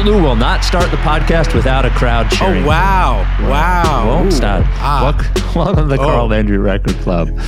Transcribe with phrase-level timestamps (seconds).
[0.00, 2.64] Mutlu will not start the podcast without a crowd cheering.
[2.64, 3.18] Oh wow!
[3.42, 4.06] Wow!
[4.06, 4.30] Won't Ooh.
[4.34, 4.64] stop.
[4.78, 5.02] Ah.
[5.04, 6.06] Welcome, welcome to the Oh.
[6.06, 7.28] Carl Landry Record Club.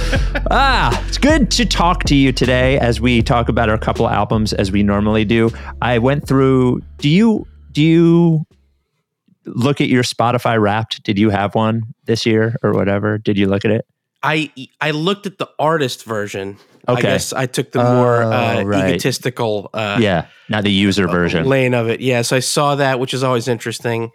[0.51, 4.53] ah, it's good to talk to you today as we talk about our couple albums
[4.53, 5.51] as we normally do.
[5.81, 6.83] I went through.
[6.99, 8.45] Do you do you
[9.47, 11.03] look at your Spotify Wrapped?
[11.05, 13.17] Did you have one this year or whatever?
[13.17, 13.87] Did you look at it?
[14.23, 14.51] I
[14.81, 16.57] I looked at the artist version.
[16.89, 17.03] I Okay.
[17.03, 18.91] guess I took the more uh, Oh, right.
[18.91, 21.47] egotistical uh, yeah, not the user version.
[21.47, 22.01] lane of it.
[22.01, 24.11] Yeah, so I saw that, which is always interesting.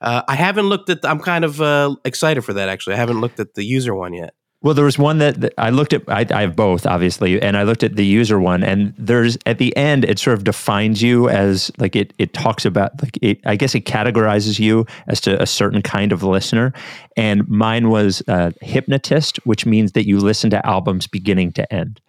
[0.00, 1.04] Uh, I haven't looked at.
[1.04, 2.68] I'm kind of uh, excited for that.
[2.68, 4.34] Actually, I haven't looked at the user one yet.
[4.66, 6.02] Well, there was one that, that I looked at.
[6.08, 9.58] I, I have both, obviously, and I looked at the user one, and there's at
[9.58, 12.12] the end it sort of defines you as like it.
[12.18, 13.38] It talks about like it.
[13.46, 16.72] I guess it categorizes you as to a certain kind of listener,
[17.16, 22.00] and mine was uh, hypnotist, which means that you listen to albums beginning to end,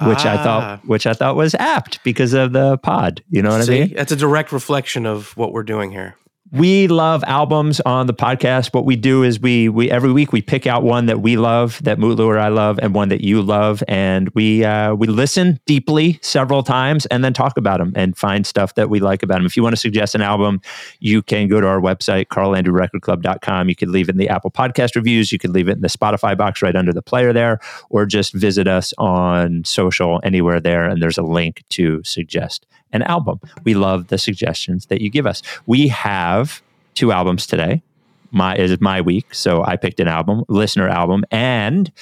[0.00, 0.42] which I Ah.
[0.42, 3.22] thought which I thought was apt because of the pod.
[3.30, 3.94] You know what See, I mean?
[3.94, 6.16] that's a direct reflection of what we're doing here.
[6.54, 8.74] We love albums on the podcast.
[8.74, 11.82] What we do is we we every week we pick out one that we love,
[11.82, 15.60] that Mutlu or I love, and one that you love, and we uh, we listen
[15.64, 19.36] deeply several times and then talk about them and find stuff that we like about
[19.36, 19.46] them.
[19.46, 20.60] If you want to suggest an album,
[21.00, 23.70] you can go to our website carllandryrecordclub.com.
[23.70, 25.32] You could leave it in the Apple Podcast reviews.
[25.32, 28.34] You could leave it in the Spotify box right under the player there, or just
[28.34, 33.40] visit us on social anywhere there, and there's a link to suggest an album.
[33.64, 35.42] We love the suggestions that you give us.
[35.66, 36.62] We have
[36.94, 37.82] two albums today.
[38.30, 41.92] My is my week, so I picked an album, listener album, and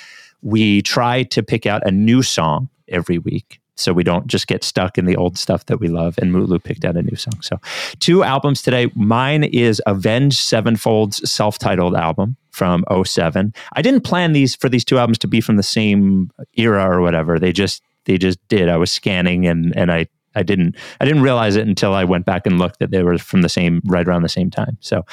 [0.43, 3.61] we try to pick out a new song every week.
[3.81, 6.19] So we don't just get stuck in the old stuff that we love.
[6.19, 7.41] And Mutlu picked out a new song.
[7.41, 7.59] So
[7.99, 8.91] two albums today.
[8.95, 13.55] Mine is Avenged Sevenfold's self-titled album from 07.
[13.73, 17.01] I didn't plan these for these two albums to be from the same era or
[17.01, 17.39] whatever.
[17.39, 18.69] They just they just did.
[18.69, 22.25] I was scanning and and I I didn't I didn't realize it until I went
[22.25, 24.79] back and looked that they were from the same right around the same time.
[24.81, 25.05] So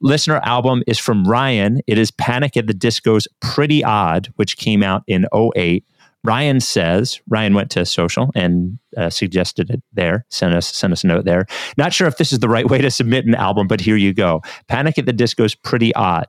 [0.00, 1.80] listener album is from Ryan.
[1.86, 5.84] It is Panic at the Disco's Pretty Odd, which came out in 08.
[6.24, 10.26] Ryan says Ryan went to social and uh, suggested it there.
[10.28, 11.46] Sent us sent us a note there.
[11.76, 14.12] Not sure if this is the right way to submit an album, but here you
[14.12, 14.42] go.
[14.66, 16.26] Panic at the Disco's Pretty Odd.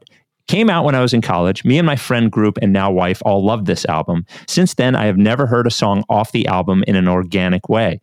[0.47, 1.66] Came out when I was in college.
[1.66, 4.25] Me and my friend group and now wife all loved this album.
[4.47, 8.00] Since then, I have never heard a song off the album in an organic way.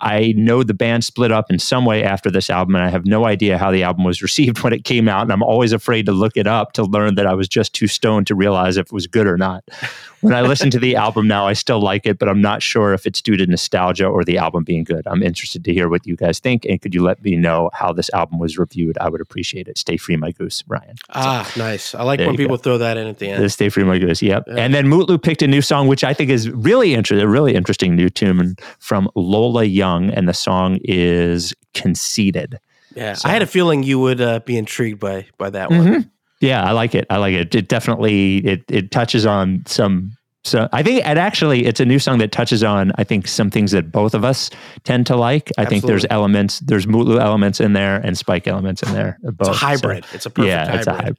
[0.00, 3.06] I know the band split up in some way after this album, and I have
[3.06, 5.22] no idea how the album was received when it came out.
[5.22, 7.86] And I'm always afraid to look it up to learn that I was just too
[7.86, 9.64] stoned to realize if it was good or not.
[10.20, 12.92] When I listen to the album now, I still like it, but I'm not sure
[12.92, 15.06] if it's due to nostalgia or the album being good.
[15.06, 17.92] I'm interested to hear what you guys think, and could you let me know how
[17.92, 18.98] this album was reviewed?
[18.98, 19.78] I would appreciate it.
[19.78, 20.96] Stay free, my goose, Ryan.
[21.10, 21.94] Ah, nice.
[21.94, 22.62] I like when people go.
[22.62, 23.44] throw that in at the end.
[23.44, 24.20] The Stay Free My Goose.
[24.20, 24.44] Yep.
[24.48, 24.54] Yeah.
[24.56, 27.54] And then Mutlu picked a new song, which I think is really interesting, a really
[27.54, 32.58] interesting new tune from Lola Young, and the song is Conceited.
[32.94, 35.86] yeah, so- I had a feeling you would uh, be intrigued by by that one.
[35.86, 36.10] Mhm.
[36.40, 37.06] Yeah, I like it.
[37.10, 37.54] I like it.
[37.54, 40.12] It definitely it it touches on some
[40.44, 43.50] so I think it actually it's a new song that touches on I think some
[43.50, 44.50] things that both of us
[44.84, 45.50] tend to like.
[45.58, 49.18] I think there's elements, there's Mutlu elements in there and Spike elements in there.
[49.22, 49.48] It's both.
[49.48, 50.04] a So- hybrid.
[50.14, 50.78] it's a perfect yeah, hybrid.
[50.78, 51.16] it's a hybrid.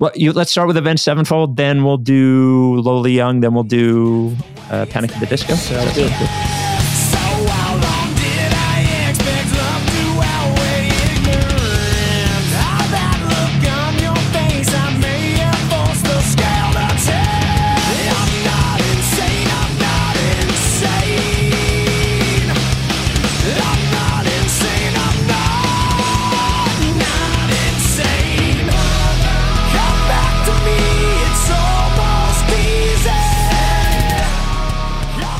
[0.00, 1.56] Well, you, let's start with Avenged Sevenfold.
[1.56, 3.40] Then we'll do Lola Young.
[3.40, 4.36] Then we'll do
[4.70, 5.54] uh, Panic at the Disco.
[5.56, 6.57] Sounds good.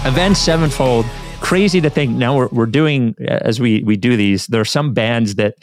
[0.08, 1.04] Avenged Sevenfold.
[1.42, 4.46] Crazy to think now we're, we're doing uh, as we we do these.
[4.46, 5.56] There are some bands that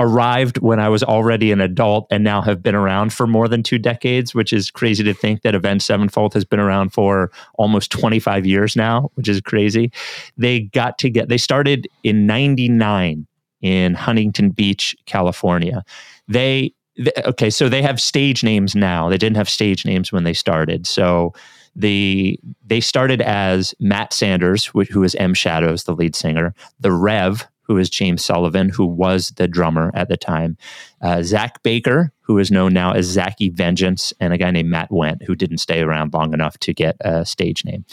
[0.00, 3.62] arrived when I was already an adult and now have been around for more than
[3.62, 7.92] two decades, which is crazy to think that Avenged Sevenfold has been around for almost
[7.92, 9.92] 25 years now, which is crazy.
[10.36, 13.28] They got to get, they started in 99
[13.60, 15.84] in Huntington Beach, California.
[16.26, 19.08] They, th- okay, so they have stage names now.
[19.08, 20.84] They didn't have stage names when they started.
[20.84, 21.32] So
[21.74, 26.92] the they started as Matt Sanders, wh- who is M Shadows, the lead singer, the
[26.92, 30.56] Rev, who is James Sullivan, who was the drummer at the time,
[31.00, 34.90] uh, Zach Baker, who is known now as Zacky Vengeance, and a guy named Matt
[34.90, 37.84] Wendt, who didn't stay around long enough to get a stage name.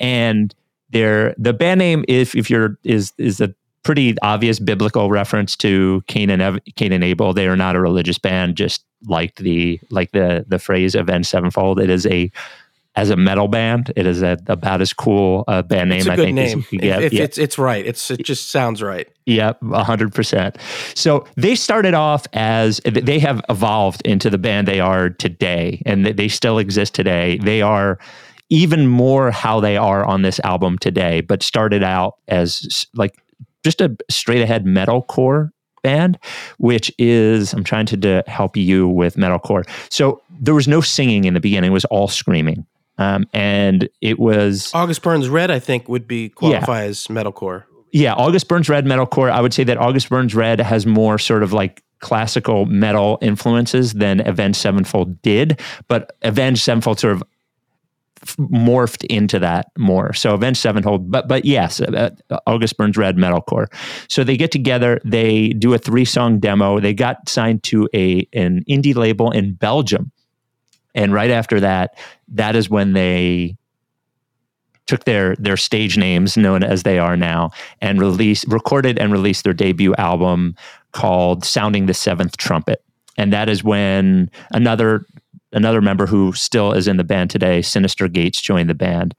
[0.00, 0.54] And
[0.90, 3.54] their the band name, if if you're is is a
[3.86, 7.32] pretty obvious biblical reference to Cain and Ev- Cain and Abel.
[7.32, 11.78] They are not a religious band, just like the like the the phrase "Avenged Sevenfold."
[11.78, 12.30] It is a
[12.96, 13.92] as a metal band.
[13.94, 16.54] It is a, about as cool a band name It's a I good think as
[16.54, 16.58] name.
[16.72, 17.02] If, get.
[17.04, 17.22] if Yeah.
[17.22, 19.06] it's it's right, it's it just sounds right.
[19.26, 20.56] Yep, hundred percent.
[20.94, 26.06] So they started off as they have evolved into the band they are today, and
[26.06, 27.38] they- they still exist today.
[27.42, 27.98] They are
[28.48, 33.12] even more how they are on this album today, but started out as like
[33.64, 35.50] just a straight ahead metalcore
[35.82, 36.16] band,
[36.58, 39.68] which is I'm trying to, to help you with metalcore.
[39.90, 42.64] So there was no singing in the beginning; it was all screaming,
[42.98, 47.64] um, and it was August Burns Red, I think, would be qualify as metalcore.
[47.92, 49.30] yeah, August Burns Red metalcore.
[49.30, 53.94] I would say that August Burns Red has more sort of like classical metal influences
[53.94, 57.22] than Avenged Sevenfold did, but Avenged Sevenfold sort of
[58.38, 60.12] morphed into that more.
[60.12, 62.10] So Avenged Sevenfold, but but yes, uh,
[62.46, 63.66] August Burns Red metalcore.
[64.08, 66.80] So they get together, they do a three song demo.
[66.80, 70.10] They got signed to a an indie label in Belgium,
[70.96, 71.96] and right after that,
[72.28, 73.56] that is when they
[74.86, 77.50] took their their stage names known as they are now
[77.80, 80.56] and released recorded and released their debut album
[80.92, 82.82] called Sounding the Seventh Trumpet.
[83.18, 85.06] And that is when another
[85.52, 89.14] another member who still is in the band today, Synyster Gates, joined the band.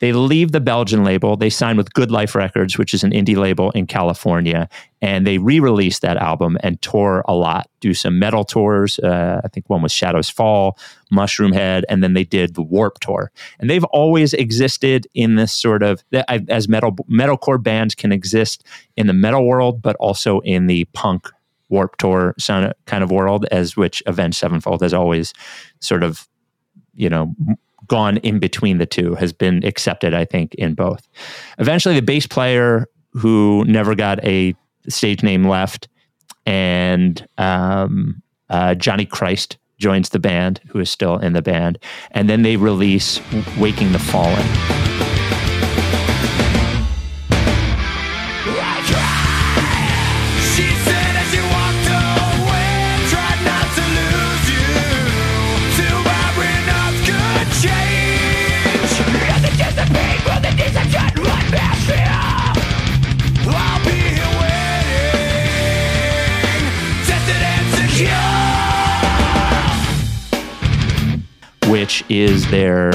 [0.00, 1.36] They leave the Belgian label.
[1.36, 4.68] They sign with Good Life Records, which is an indie label in California,
[5.00, 7.70] and they re-released that album and tour a lot.
[7.80, 8.98] Do some metal tours.
[8.98, 10.78] Uh, I think one was Shadows Fall,
[11.12, 13.30] Mushroomhead, and then they did the Warp Tour.
[13.58, 18.66] And they've always existed in this sort of as metal metalcore bands can exist
[18.96, 21.28] in the metal world, but also in the punk
[21.68, 22.34] Warp Tour
[22.86, 25.32] kind of world, as which Avenged Sevenfold has always
[25.78, 26.26] sort of,
[26.94, 27.34] you know,
[27.90, 31.08] gone in between the two, has been accepted, I think, in both.
[31.58, 34.54] Eventually, the bass player who never got a
[34.88, 35.88] stage name left,
[36.46, 41.78] and um, uh, Johnny Christ joins the band, who is still in the band,
[42.12, 43.20] and then they release
[43.58, 45.09] "Waking the Fallen."
[72.10, 72.92] Is their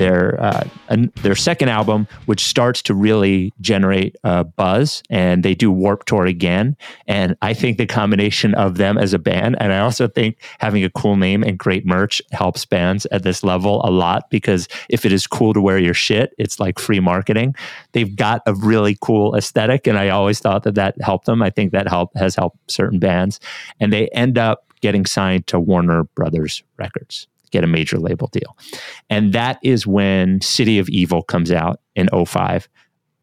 [0.00, 5.54] their uh, an, their second album, which starts to really generate uh, buzz, and they
[5.54, 6.74] do Warp Tour again.
[7.06, 10.84] And I think the combination of them as a band, and I also think having
[10.84, 15.04] a cool name and great merch helps bands at this level a lot because if
[15.04, 17.54] it is cool to wear your shit, it's like free marketing.
[17.92, 21.42] They've got a really cool aesthetic, and I always thought that that helped them.
[21.42, 23.38] I think that help has helped certain bands,
[23.78, 28.56] and they end up getting signed to Warner Brothers Records get a major label deal.
[29.08, 32.68] And that is when City of Evil comes out in 05.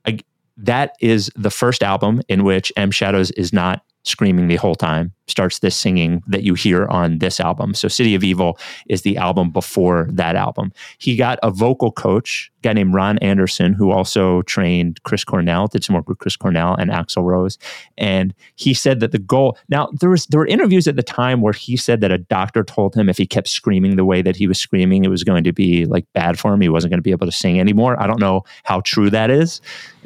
[0.06, 0.19] I,
[0.57, 5.13] that is the first album in which M Shadows is not screaming the whole time,
[5.27, 7.74] starts this singing that you hear on this album.
[7.74, 8.57] So City of Evil
[8.88, 10.71] is the album before that album.
[10.98, 15.68] He got a vocal coach, a guy named Ron Anderson, who also trained Chris Cornell,
[15.68, 17.57] did some work with Chris Cornell and Axl Rose.
[17.98, 21.42] And he said that the goal now there was there were interviews at the time
[21.42, 24.35] where he said that a doctor told him if he kept screaming the way that
[24.35, 26.61] he was screaming, it was going to be like bad for him.
[26.61, 28.02] He wasn't going to be able to sing anymore.
[28.02, 29.61] I don't know how true that is.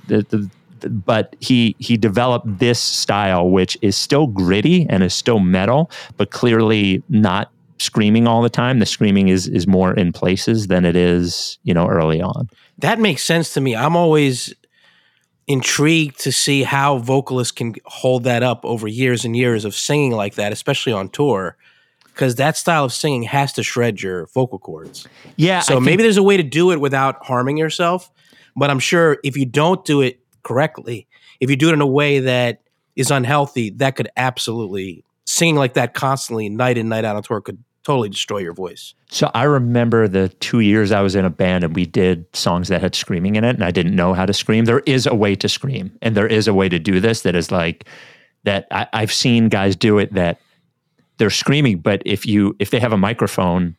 [0.08, 0.50] The, the,
[0.90, 6.32] but he he developed this style which is still gritty and is still metal but
[6.32, 10.96] clearly not screaming all the time the screaming is is more in places than it
[10.96, 12.48] is you know early on
[12.80, 13.76] That makes sense to me.
[13.76, 14.54] I'm always
[15.48, 20.12] intrigued to see how vocalists can hold that up over years and years of singing
[20.12, 21.58] like that, especially on tour,
[22.06, 25.08] because that style of singing has to shred your vocal cords.
[25.36, 28.12] yeah So I think- maybe there's a way to do it without harming yourself.
[28.56, 31.08] But I'm sure if you don't do it correctly,
[31.40, 32.62] if you do it in a way that
[32.96, 37.42] is unhealthy, that could absolutely singing like that constantly, night in, night out on tour,
[37.42, 38.94] could totally destroy your voice.
[39.10, 42.68] So I remember the two years I was in a band and we did songs
[42.68, 44.66] that had screaming in it, and I didn't know how to scream.
[44.66, 47.36] There is a way to scream, and there is a way to do this that
[47.36, 47.86] is like
[48.44, 48.68] that.
[48.72, 50.40] I, I've seen guys do it that
[51.18, 53.76] they're screaming, but if you if they have a microphone,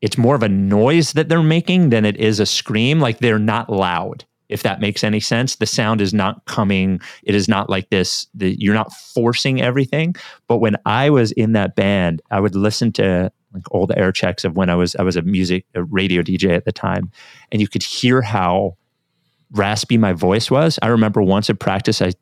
[0.00, 3.00] it's more of a noise that they're making than it is a scream.
[3.00, 4.24] Like they're not loud.
[4.48, 7.00] If that makes any sense, the sound is not coming.
[7.22, 8.26] It is not like this.
[8.34, 10.14] The, you're not forcing everything.
[10.46, 14.44] But when I was in that band, I would listen to like old air checks
[14.44, 17.10] of when I was I was a music a radio DJ at the time,
[17.50, 18.76] and you could hear how
[19.52, 20.78] raspy my voice was.
[20.82, 22.12] I remember once at practice, I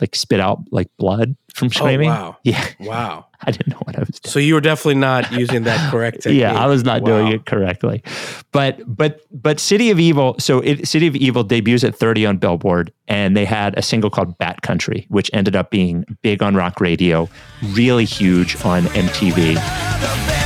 [0.00, 2.08] like spit out like blood from oh, screaming.
[2.08, 2.36] Oh, wow.
[2.44, 3.26] Yeah, Wow.
[3.46, 4.32] I didn't know what I was doing.
[4.32, 6.40] So you were definitely not using that correct technique.
[6.40, 8.02] yeah, I was not doing it correctly.
[8.52, 12.36] But but but City of Evil, so it, City of Evil debuts at 30 on
[12.38, 16.54] Billboard and they had a single called Bat Country, which ended up being big on
[16.54, 17.28] rock radio,
[17.74, 20.39] really huge on MTV.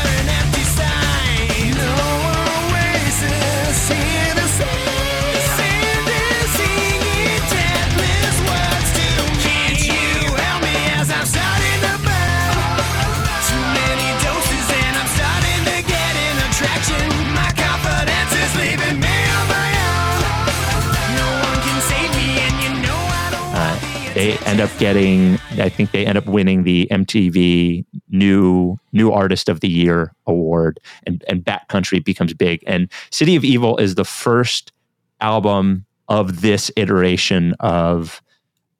[24.24, 29.50] They end up getting, I think they end up winning the MTV new new artist
[29.50, 32.64] of the year award, and and Bat Country becomes big.
[32.66, 34.72] And City of Evil is the first
[35.20, 38.22] album of this iteration of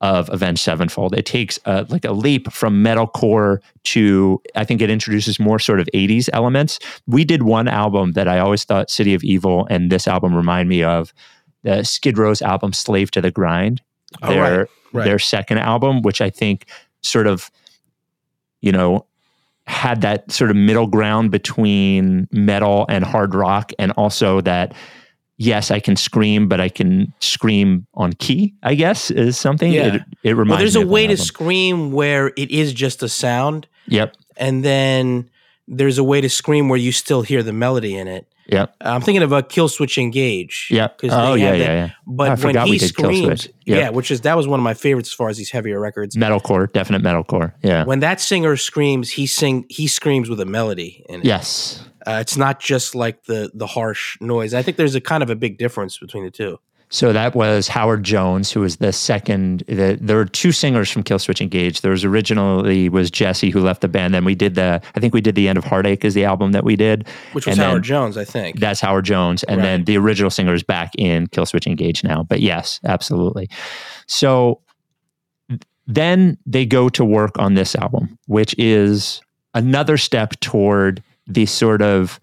[0.01, 1.15] of Avenged Sevenfold.
[1.15, 5.79] It takes uh, like a leap from metalcore to I think it introduces more sort
[5.79, 6.79] of 80s elements.
[7.07, 10.71] We did one album that I always thought City of Evil and this album remind
[10.71, 11.13] me of
[11.65, 13.83] the Skid Row's album Slave to the Grind.
[14.23, 15.05] Oh, Their right, right.
[15.05, 16.67] their second album, which I think
[17.03, 17.51] sort of
[18.61, 19.07] you know
[19.67, 24.75] had that sort of middle ground between metal and hard rock and also that
[25.37, 29.73] yes, I can scream, but I can scream on key, I guess, is something.
[29.73, 29.97] Yeah.
[29.97, 33.67] It, it reminds Well, there's a way to scream where it is just a sound,
[33.89, 34.17] Yep.
[34.37, 35.29] and then
[35.67, 38.27] there's a way to scream where you still hear the melody in it.
[38.47, 38.77] Yep.
[38.81, 40.69] I'm thinking of a Killswitch Engage.
[40.71, 41.85] 'cause Oh yeah, yeah, yeah.
[41.87, 43.49] I But when he we did Kill screams.
[43.67, 43.79] Yep.
[43.79, 46.17] yeah, which is that was one of my favorites as far as these heavier records.
[46.17, 47.53] Metalcore, definite metalcore.
[47.63, 47.85] Yeah.
[47.85, 51.27] When that singer screams, he sing he screams with a melody in it.
[51.27, 51.83] yes.
[52.07, 54.53] Uh, it's not just like the the harsh noise.
[54.53, 56.59] I think there's a kind of a big difference between the two.
[56.95, 59.65] So that was Howard Jones, who was the second.
[59.67, 61.81] The, there were two singers from Killswitch Engage.
[61.81, 64.15] There was originally was Jesse who left the band.
[64.15, 64.81] Then we did the.
[64.95, 67.09] I think we did the End of Heartache is the album that we did.
[67.33, 68.61] Which was And Howard Jones, I think.
[68.61, 72.23] That's Howard Jones, and then the original singer is back in Killswitch Engage now.
[72.23, 73.51] But yes, absolutely.
[74.07, 74.61] So
[75.89, 79.21] then they go to work on this album, which is
[79.53, 82.21] another step toward the sort of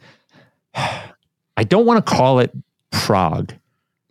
[0.76, 2.56] I don't want to call it
[2.92, 3.54] prog,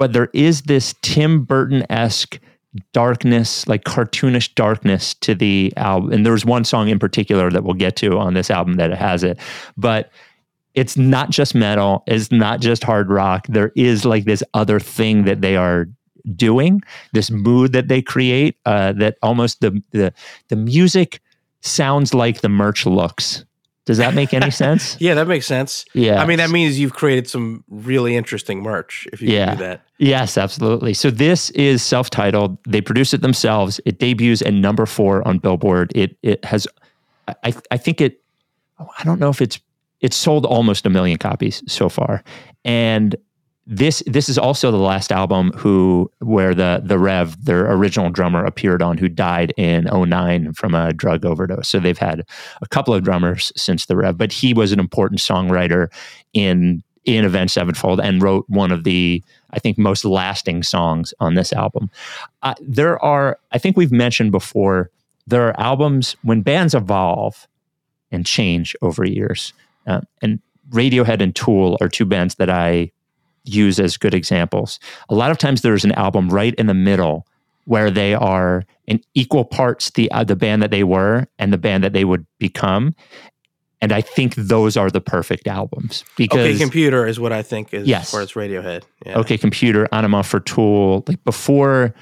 [0.00, 2.40] but there is this Tim Burton esque
[2.94, 6.10] darkness, like cartoonish darkness to the album.
[6.10, 9.22] And there's one song in particular that we'll get to on this album that has
[9.22, 9.38] it.
[9.76, 10.10] But
[10.74, 13.46] it's not just metal, it's not just hard rock.
[13.48, 15.86] There is like this other thing that they are
[16.34, 16.80] doing,
[17.12, 20.14] this mood that they create, uh, that almost the, the
[20.48, 21.20] the music
[21.60, 23.44] sounds like the merch looks.
[23.90, 24.96] Does that make any sense?
[25.00, 25.84] yeah, that makes sense.
[25.94, 26.22] Yeah.
[26.22, 29.46] I mean, that means you've created some really interesting merch if you Yeah.
[29.46, 29.82] can do that.
[29.98, 30.94] Yes, absolutely.
[30.94, 32.56] So this is self-titled.
[32.68, 33.80] They produce it themselves.
[33.84, 35.90] It debuts at number four on Billboard.
[35.96, 36.68] It it has,
[37.44, 38.20] I I think it.
[38.78, 39.58] I don't know if it's
[40.00, 42.22] it's sold almost a million copies so far,
[42.64, 43.16] and
[43.70, 48.44] this this is also the last album who where the the Rev their original drummer
[48.44, 51.68] appeared on who died in 09 from a drug overdose.
[51.68, 52.26] So they've had
[52.60, 55.86] a couple of drummers since the Rev, but he was an important songwriter
[56.32, 59.22] in in Avenged Sevenfold and wrote one of the
[59.52, 61.90] I think most lasting songs on this album.
[62.42, 64.90] Uh, there are I think we've mentioned before
[65.28, 67.46] there are albums when bands evolve
[68.10, 69.52] and change over years,
[69.86, 72.90] uh, and Radiohead and Tool are two bands that I
[73.54, 74.78] use as good examples.
[75.08, 77.26] A lot of times there's an album right in the middle
[77.66, 81.58] where they are in equal parts the uh, the band that they were and the
[81.58, 82.94] band that they would become.
[83.82, 87.72] And I think those are the perfect albums because Okay, computer is what I think
[87.72, 88.02] is Yes.
[88.04, 88.82] as far as Radiohead.
[89.06, 89.18] Yeah.
[89.18, 91.94] OK Computer Ænima for tool like before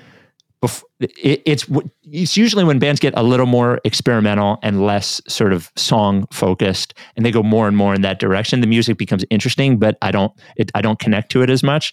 [1.11, 1.67] it's
[2.03, 6.95] it's usually when bands get a little more experimental and less sort of song focused
[7.17, 10.11] and they go more and more in that direction the music becomes interesting but i
[10.11, 11.93] don't it, i don't connect to it as much.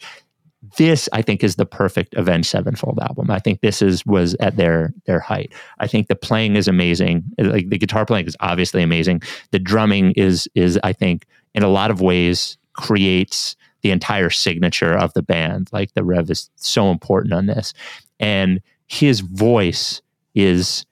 [0.77, 3.29] This i think is the perfect avenged sevenfold album.
[3.29, 5.53] I think this is was at their their height.
[5.79, 7.23] I think the playing is amazing.
[7.37, 9.21] Like the guitar playing is obviously amazing.
[9.51, 14.97] The drumming is is i think in a lot of ways creates the entire signature
[14.97, 15.69] of the band.
[15.71, 17.71] Like the rev is so important on this
[18.19, 20.01] and his voice
[20.33, 20.85] is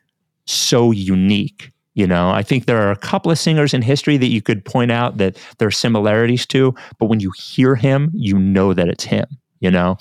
[0.45, 2.31] so unique you know?
[2.31, 5.17] I think there are a couple of singers in history that you could point out
[5.17, 9.25] that there are similarities to but when you hear him you know that it's him
[9.59, 9.97] you know?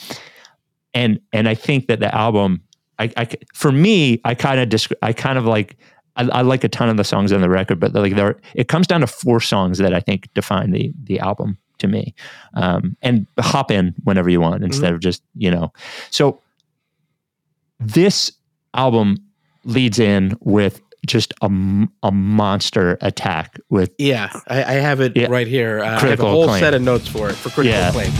[0.94, 2.62] And and i think that the album
[2.98, 5.76] i, I for me i kind of disc- i kind of like
[6.16, 8.68] I, I like a ton of the songs on the record but like there it
[8.68, 12.14] comes down to four songs that i think define the the album to me.
[12.54, 15.72] Um, and hop in whenever you want instead of just you know?
[16.10, 16.40] So
[17.84, 18.32] this
[18.74, 19.16] album
[19.64, 21.50] leads in with just a,
[22.02, 25.26] a monster attack with Yeah, I, I have it Yeah.
[25.28, 25.80] right here.
[25.80, 26.60] Uh, I have a whole acclaim.
[26.60, 27.88] set of notes for it for critical Yeah.
[27.88, 28.12] acclaim.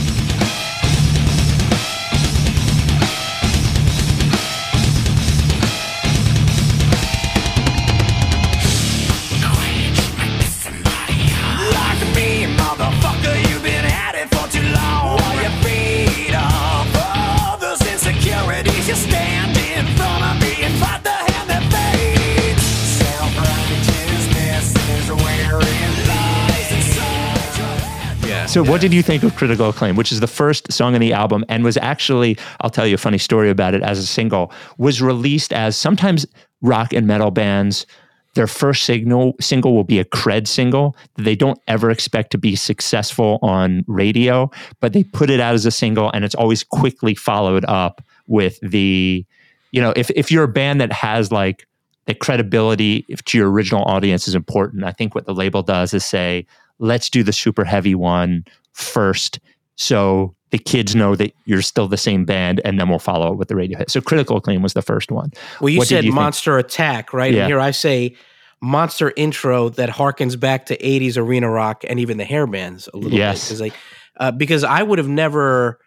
[28.54, 28.61] Head.
[28.61, 28.64] Yeah.
[28.64, 31.12] So, what did you think of Critical Acclaim, which is the first song on the
[31.12, 34.52] album and was actually, I'll tell you a funny story about it as a single,
[34.78, 36.26] was released as sometimes
[36.61, 37.87] rock and metal bands,
[38.35, 42.56] their first signal, single will be a cred single they don't ever expect to be
[42.56, 47.14] successful on radio, but they put it out as a single and it's always quickly
[47.14, 49.26] followed up with the,
[49.73, 51.66] you know, if, if you're a band that has like,
[52.06, 54.82] the credibility to your original audience is important.
[54.82, 56.47] I think what the label does is say,
[56.82, 59.38] let's do the super heavy one first
[59.76, 63.38] so the kids know that you're still the same band and then we'll follow it
[63.38, 63.90] with the radio hit.
[63.90, 65.30] So Critical Acclaim was the first one.
[65.60, 66.14] Well, you What said you think?
[66.16, 67.32] monster attack, right?
[67.32, 67.40] Yeah.
[67.44, 68.14] And here I say
[68.60, 72.98] monster intro that harkens back to 80s arena rock and even the hair bands a
[72.98, 73.48] little Yes.
[73.50, 73.60] bit.
[73.60, 73.74] like,
[74.18, 75.78] uh, because I would have never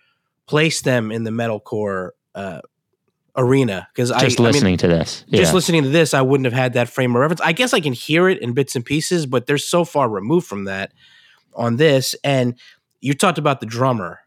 [0.48, 2.62] placed them in the metalcore uh,
[3.36, 3.88] arena.
[3.94, 5.26] Because I, Just I mean, listening to this.
[5.32, 7.42] just listening to this, I wouldn't have had that frame of reference.
[7.42, 10.48] I guess I can hear it in bits and pieces, but they're so far removed
[10.48, 10.94] from that
[11.54, 12.16] on this.
[12.24, 12.56] And
[13.02, 14.20] you talked about the drummer,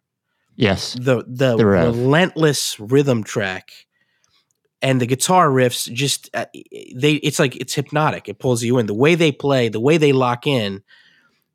[0.57, 0.95] yes.
[0.95, 3.71] the the, The relentless rhythm track,
[4.83, 5.93] and the guitar riffs.
[5.93, 6.47] Just uh,
[6.95, 8.29] they, it's like it's hypnotic.
[8.29, 8.87] It pulls you in.
[8.87, 10.83] The way they play, the way they lock in,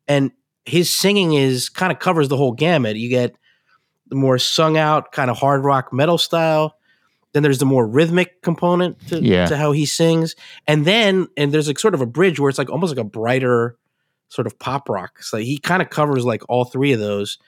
[0.08, 0.32] and
[0.66, 2.96] his singing is kind of covers the whole gamut.
[2.96, 3.36] You get
[4.08, 6.76] the more sung out kind of hard rock metal style.
[7.34, 9.46] Then there's the more rhythmic component to, Yeah.
[9.46, 10.34] to how he sings,
[10.66, 13.08] and then and there's like sort of a bridge where it's like almost like a
[13.08, 13.76] brighter
[14.28, 15.22] sort of pop rock.
[15.22, 17.38] So he kind of covers like all three of those.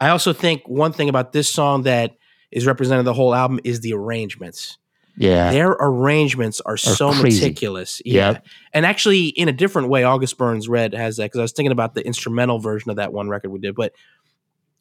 [0.00, 2.16] I also think one thing about this song that
[2.50, 4.78] is represented the whole album is the arrangements.
[5.16, 5.52] Yeah.
[5.52, 7.40] Their arrangements are, so crazy.
[7.40, 8.00] meticulous.
[8.04, 8.32] Yeah.
[8.32, 8.46] Yep.
[8.72, 11.70] And actually, in a different way, August Burns Red has that because I was thinking
[11.72, 13.74] about the instrumental version of that one record we did.
[13.74, 13.92] But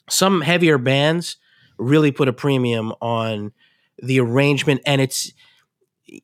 [0.10, 1.36] some heavier bands
[1.78, 3.52] really put a premium on
[4.02, 5.32] the arrangement and it's,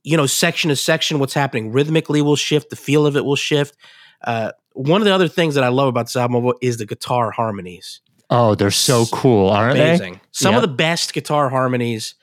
[0.03, 3.35] you know, section to section, what's happening rhythmically will shift, the feel of it will
[3.35, 3.75] shift.
[4.23, 7.31] Uh, one of the other things that I love about this album is the guitar
[7.31, 10.19] harmonies Oh, they're so cool, aren't amazing.
[10.31, 10.63] Some Yep.
[10.63, 12.15] of the best guitar harmonies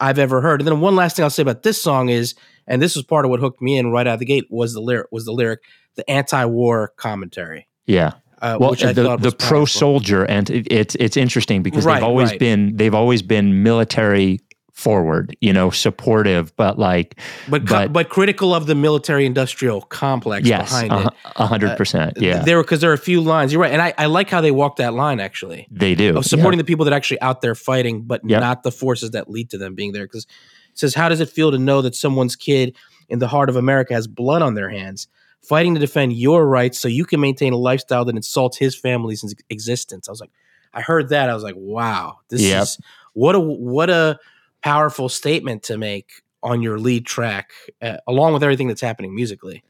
[0.00, 0.60] I've ever heard.
[0.62, 2.34] And then one last thing I'll say about this song is,
[2.66, 4.72] and this was part of what hooked me in right out of the gate was
[4.72, 5.60] the lyric was the lyric,
[5.96, 7.68] the anti-war commentary.
[7.86, 8.12] Yeah.
[8.40, 12.30] Uh, Well, the, the pro soldier, and it, it's it's interesting because Right, they've always
[12.30, 12.38] right.
[12.40, 14.40] been they've always been military
[14.72, 20.70] forward, you know, supportive, but like but but- but critical of the military-industrial complex yes,
[20.70, 21.12] behind a it.
[21.36, 23.52] a hundred uh, percent, yeah, There because there are a few lines.
[23.52, 25.68] You're right, and I, I like how they walk that line actually.
[25.70, 28.40] they do of supporting the people that are actually out there fighting, but Yep.
[28.40, 30.04] not the forces that lead to them being there.
[30.04, 30.24] Because
[30.72, 32.74] it says, "How does it feel to know that someone's kid
[33.10, 35.06] in the heart of America has blood on their hands,
[35.42, 39.22] fighting to defend your rights, so you can maintain a lifestyle that insults his family's
[39.50, 40.30] existence?" I was like,
[40.72, 42.62] I heard that, I was like, "Wow, this Yep.
[42.62, 42.78] is
[43.12, 44.18] what a what a
[44.62, 46.10] powerful statement to make."
[46.44, 49.62] On your lead track, uh, along with everything that's happening musically.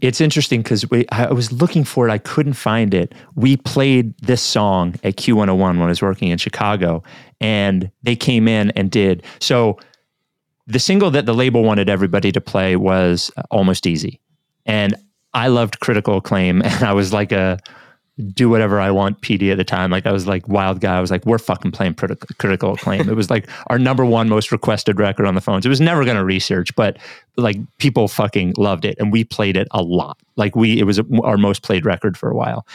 [0.00, 3.14] It's interesting because I was looking for it, I couldn't find it.
[3.34, 7.02] We played this song at Q101 when I was working in Chicago,
[7.40, 9.78] and they came in and did so.
[10.66, 14.20] The single that the label wanted everybody to play was Almost Easy,
[14.66, 14.94] and
[15.32, 17.58] I loved Critical Acclaim, and I was like a
[18.34, 19.90] do whatever I want PD at the time.
[19.90, 20.96] Like I was like wild guy.
[20.96, 23.08] I was like, we're fucking playing critical, critical acclaim.
[23.08, 25.64] it was like our number one most requested record on the phones.
[25.64, 26.98] It was never going to research, but
[27.36, 30.18] like people fucking loved it, and we played it a lot.
[30.36, 32.66] Like we, it was our most played record for a while.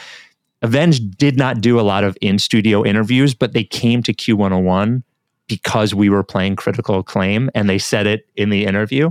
[0.62, 5.02] Avenge did not do a lot of in studio interviews, but they came to Q101
[5.46, 9.10] because we were playing critical acclaim, and they said it in the interview.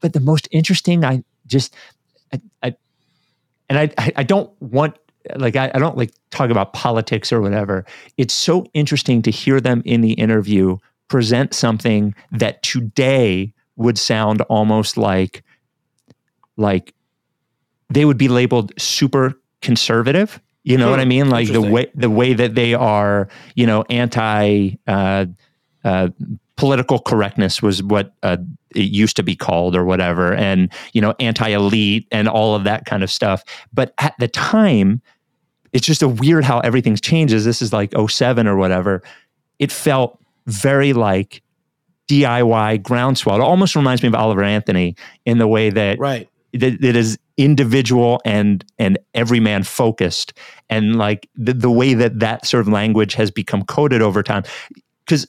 [0.00, 1.74] But the most interesting, I just,
[2.32, 2.76] I, I
[3.68, 4.96] and I, I, I don't want
[5.36, 7.84] like I, I don't like talk about politics or whatever.
[8.16, 14.40] It's so interesting to hear them in the interview present something that today would sound
[14.42, 15.42] almost like
[16.56, 16.94] like
[17.90, 20.40] they would be labeled super conservative.
[20.64, 21.30] You know Hmm, what I mean?
[21.30, 25.26] Like the way the way that they are, you know, anti uh,
[25.84, 26.08] uh,
[26.56, 28.38] political correctness was what uh,
[28.74, 32.84] it used to be called or whatever, and you know, anti-elite and all of that
[32.86, 33.44] kind of stuff.
[33.72, 35.02] But at the time,
[35.76, 37.44] it's just a weird how everything's changes.
[37.44, 39.02] This is like 07 or whatever.
[39.58, 41.42] It felt very like
[42.08, 43.36] DIY groundswell.
[43.36, 46.30] It almost reminds me of Oliver Anthony in the way that Right.
[46.54, 50.32] that it is individual and and everyman focused
[50.70, 54.42] and like the, the way that that sort of language has become coded over time
[55.04, 55.26] because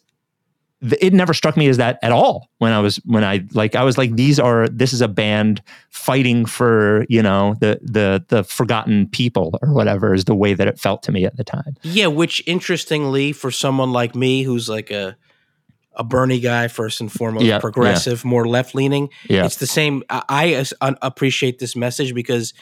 [0.99, 3.83] it never struck me as that at all when i was when i like i
[3.83, 8.43] was like these are this is a band fighting for you know the the the
[8.43, 11.75] forgotten people or whatever is the way that it felt to me at the time
[11.81, 15.17] Yeah, which interestingly, for someone like me who's like a
[15.95, 20.03] a Bernie guy first and foremost, Yeah, progressive, more left leaning, yeah it's the same.
[20.11, 22.53] I, I appreciate this message because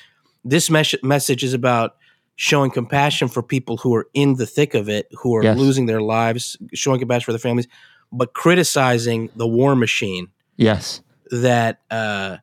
[0.45, 1.97] this mes- message is about
[2.37, 5.57] showing compassion for people who are in the thick of it, who are Yes.
[5.57, 7.67] losing their lives, showing compassion for their families,
[8.11, 12.37] but criticizing the war machine yes that uh,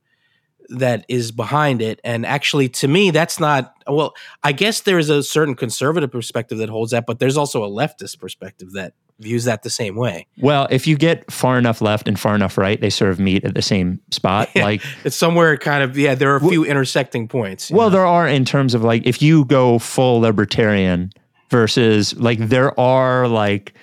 [0.72, 2.01] that is behind it.
[2.03, 4.14] And actually, to me, that's not well.
[4.42, 7.68] I guess there is a certain conservative perspective that holds that, but there's also a
[7.68, 10.27] leftist perspective that views that the same way.
[10.38, 13.44] well if you get far enough left and far enough right they sort of meet
[13.44, 14.64] at the same spot Yeah.
[14.64, 16.16] like It's somewhere kind of yeah.
[16.16, 17.70] There are a few intersecting points.
[17.70, 17.98] Well, know?
[17.98, 21.12] there are in terms of like if you go full libertarian
[21.51, 23.75] versus like there are like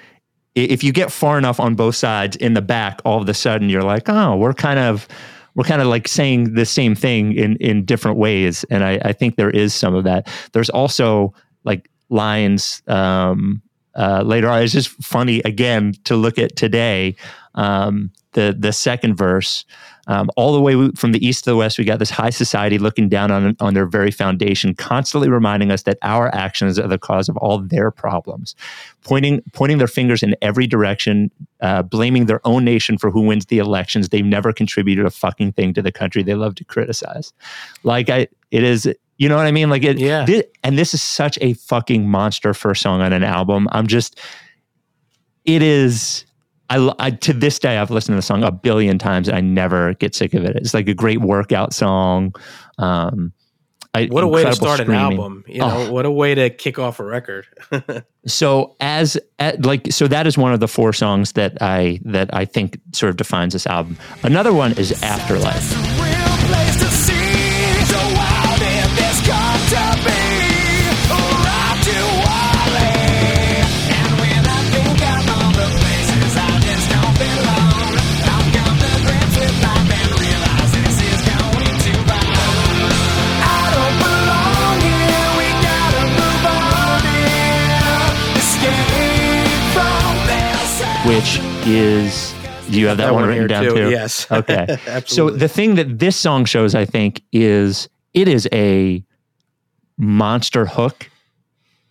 [0.55, 3.69] if you get far enough on both sides in the back, all of a sudden
[3.69, 5.07] you're like, oh, we're kind of
[5.55, 9.13] we're kind of like saying the same thing in in different ways, and I, I
[9.13, 10.27] think there is some of that.
[10.53, 11.33] There's also
[11.63, 13.61] like lines um,
[13.95, 14.63] uh, later on.
[14.63, 17.15] It's just funny again to look at today.
[17.55, 19.65] Um, the the second verse
[20.09, 22.77] um, all the way from the east to the west, we got this high society
[22.77, 26.97] looking down on, on their very foundation, constantly reminding us that our actions are the
[26.97, 28.55] cause of all their problems,
[29.03, 33.45] pointing pointing their fingers in every direction, uh, blaming their own nation for who wins
[33.45, 34.09] the elections.
[34.09, 37.31] They've never contributed a fucking thing to the country they love to criticize.
[37.83, 38.93] Like I, it is.
[39.21, 39.69] You know what I mean?
[39.69, 40.25] Like it, Yeah.
[40.25, 43.67] thi- and this is such a fucking monster first song on an album.
[43.73, 44.17] I'm just,
[45.43, 46.23] it is
[46.69, 49.41] I, I to this day I've listened to the song a billion times and I
[49.41, 50.55] never get sick of it.
[50.55, 52.33] It's like a great workout song.
[52.77, 53.33] Um,
[53.95, 55.43] I, what a way to incredible start an album.
[55.47, 55.91] You know, Oh.
[55.91, 57.45] what a way to kick off a record.
[58.25, 62.31] So as at, like so that is one of the four songs that I that
[62.33, 63.97] I think sort of defines this album.
[64.23, 65.73] Another one is Afterlife.
[91.09, 92.33] Which is
[92.69, 93.89] do you have that, That one, one written down too, too?
[93.89, 94.27] yes.
[94.31, 94.77] Okay.
[95.07, 99.03] so the thing that this song shows, I think, is it is a
[99.97, 101.09] monster hook,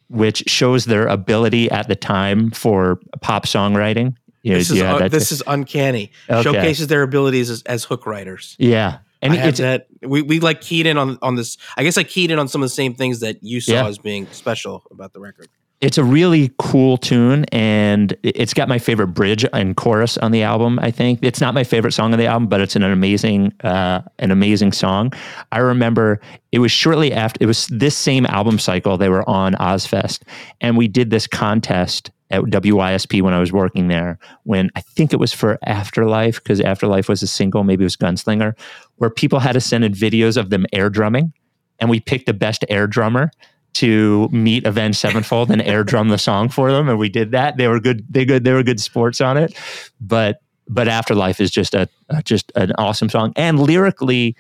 [0.08, 4.14] which shows their ability at the time for pop songwriting.
[4.44, 5.34] You know, This is un- this too?
[5.34, 6.12] is uncanny.
[6.30, 6.42] Okay.
[6.42, 8.54] Showcases their abilities as, as hook writers.
[8.58, 9.88] yeah, and I it's that.
[10.00, 11.58] We we like keyed in on on this.
[11.76, 13.86] I guess I keyed in on some of the same things that you saw Yeah.
[13.88, 15.48] as being special about the record.
[15.80, 20.32] It's a really cool tune and it- it's got my favorite bridge and chorus on
[20.32, 22.82] the album i think it's not my favorite song on the album but it's an
[22.82, 25.12] amazing uh, an amazing song
[25.52, 29.54] i remember it was shortly after it was this same album cycle they were on
[29.54, 30.22] Ozzfest
[30.60, 35.14] and we did this contest at WISP when I was working there, when I think
[35.14, 38.52] it was for Afterlife, because Afterlife was a single, maybe it was Gunslinger,
[38.96, 41.32] where people had to send in videos of them air drumming.
[41.80, 43.30] And we picked the best air drummer
[43.74, 47.56] to meet Avenged Sevenfold and air drum the song for them, and we did that.
[47.56, 48.04] They were good.
[48.10, 48.44] They good.
[48.44, 49.56] They were good sports on it,
[50.00, 51.88] but but Afterlife is just a,
[52.24, 54.36] just an awesome song, and lyrically,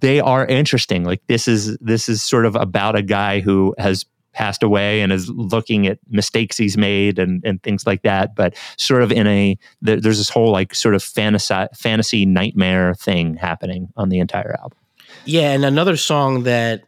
[0.00, 1.04] they are interesting.
[1.04, 5.12] Like this is this is sort of about a guy who has passed away and
[5.12, 9.26] is looking at mistakes he's made and and things like that, but sort of in
[9.26, 14.18] a there, there's this whole like sort of fantasy fantasy nightmare thing happening on the
[14.20, 14.78] entire album.
[15.24, 16.84] Yeah, and another song that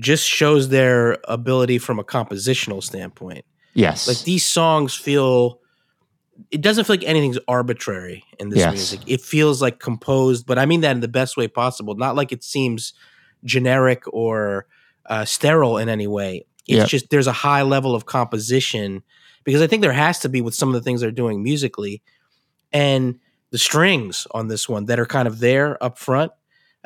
[0.00, 3.44] just shows their ability from a compositional standpoint.
[3.74, 5.60] Yes, Like these songs feel
[6.50, 8.72] it doesn't feel like anything's arbitrary in this Yes.
[8.72, 9.02] music.
[9.06, 11.94] It feels like composed, but I mean that in the best way possible.
[11.96, 12.94] Not like it seems
[13.44, 14.66] generic or
[15.06, 16.46] uh, sterile in any way.
[16.66, 16.88] It's Yep.
[16.88, 19.02] just there's a high level of composition
[19.44, 22.02] because I think there has to be with some of the things they're doing musically,
[22.72, 23.18] and
[23.50, 26.32] the strings on this one that are kind of there up front,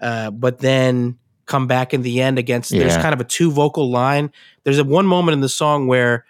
[0.01, 2.71] uh, but then come back in the end against.
[2.71, 4.33] There's kind of a two vocal line.
[4.65, 6.25] There's a one moment in the song where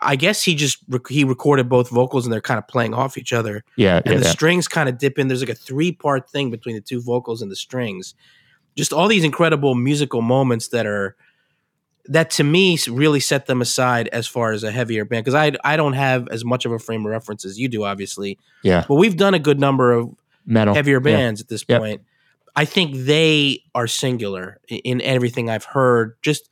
[0.00, 3.16] I guess he just rec- he recorded both vocals and they're kind of playing off
[3.16, 4.30] each other, yeah, and yeah, the yeah.
[4.30, 5.28] strings kind of dip in.
[5.28, 8.14] There's like a three part thing between the two vocals and the strings.
[8.76, 11.16] Just all these incredible musical moments that are
[12.06, 15.52] that to me really set them aside as far as a heavier band because I
[15.64, 18.38] I don't have as much of a frame of reference as you do, obviously.
[18.62, 18.84] Yeah.
[18.86, 20.10] But we've done a good number of
[20.44, 20.74] Metal.
[20.74, 21.16] heavier Yeah.
[21.16, 21.80] bands at this Yep.
[21.80, 22.02] point.
[22.56, 26.48] I think they are singular in everything I've heard, just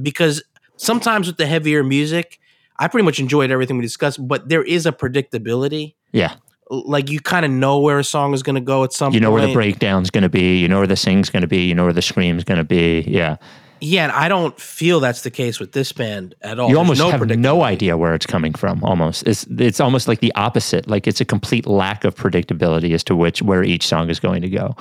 [0.00, 0.42] because
[0.76, 2.40] sometimes with the heavier music,
[2.78, 5.94] I pretty much enjoyed everything we discussed, but there is a predictability.
[6.12, 6.34] Yeah.
[6.70, 9.14] Like you kind of know where a song is going to go at some point.
[9.14, 9.40] You know point.
[9.40, 10.58] where the breakdown's going to be.
[10.58, 11.64] You know where the sing's going to be.
[11.66, 13.04] You know where the scream's going to be.
[13.06, 13.36] Yeah.
[13.80, 16.68] Yeah, and I don't feel that's the case with this band at all.
[16.68, 18.82] you There's almost no have no idea where it's coming from.
[18.82, 20.88] Almost, it's it's almost like the opposite.
[20.88, 24.40] Like it's a complete lack of predictability as to which where each song is going
[24.40, 24.74] to go.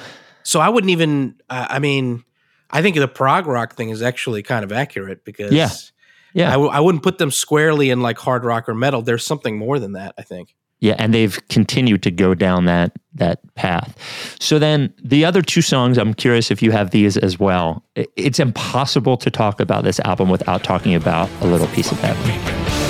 [0.44, 1.36] So I wouldn't even.
[1.50, 2.24] I I mean,
[2.70, 5.70] I think the prog rock thing is actually kind of accurate because Yeah.
[6.36, 9.04] Yeah, I w- I wouldn't put them squarely in like hard rock or metal.
[9.04, 10.16] There's something more than that.
[10.18, 10.56] I think.
[10.80, 13.96] yeah, and they've continued to go down that that path.
[14.40, 17.84] So then the other two songs, I'm curious if you have these as well.
[17.96, 22.83] It's impossible to talk about this album without talking about a little piece of heaven.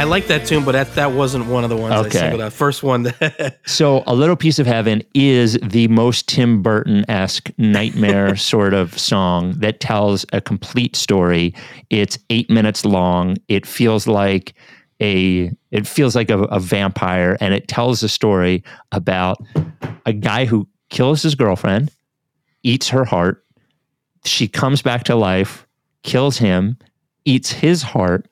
[0.00, 2.18] I like that tune, but that that wasn't one of the ones Okay.
[2.18, 2.54] I singled out.
[2.54, 3.02] First one.
[3.02, 8.72] That So, A Little Piece of Heaven is the most Tim Burton esque nightmare sort
[8.72, 11.54] of song that tells a complete story.
[11.90, 13.36] It's eight minutes long.
[13.48, 14.54] It feels like
[15.02, 19.36] a it feels like a, a vampire, and it tells a story about
[20.06, 21.90] a guy who kills his girlfriend,
[22.62, 23.44] eats her heart.
[24.24, 25.66] She comes back to life,
[26.04, 26.78] kills him,
[27.26, 28.26] eats his heart.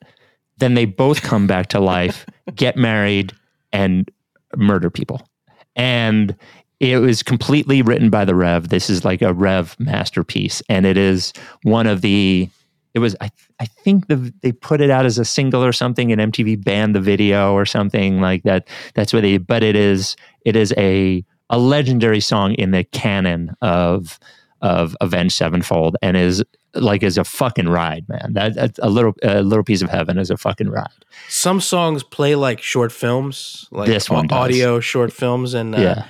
[0.59, 3.33] Then they both come back to life, get married,
[3.71, 4.09] and
[4.55, 5.27] murder people.
[5.75, 6.35] And
[6.79, 8.69] it was completely written by the Rev.
[8.69, 12.49] This is like a Rev masterpiece, and it is one of the.
[12.93, 16.11] It was I I think the they put it out as a single or something,
[16.11, 18.67] and MTV banned the video or something like that.
[18.95, 19.37] That's what they.
[19.37, 24.19] But it is it is a a legendary song in the canon of
[24.61, 26.43] of Avenged Sevenfold, and is
[26.75, 28.33] like is a fucking ride, man.
[28.33, 30.87] That that's a little a little piece of heaven is a fucking ride.
[31.27, 34.37] some songs play like short films, like This one au- does.
[34.37, 36.05] audio short films, and uh, yeah.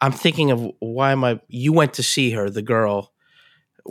[0.00, 1.40] I'm thinking of why am I?
[1.48, 3.10] You went to see her, the girl.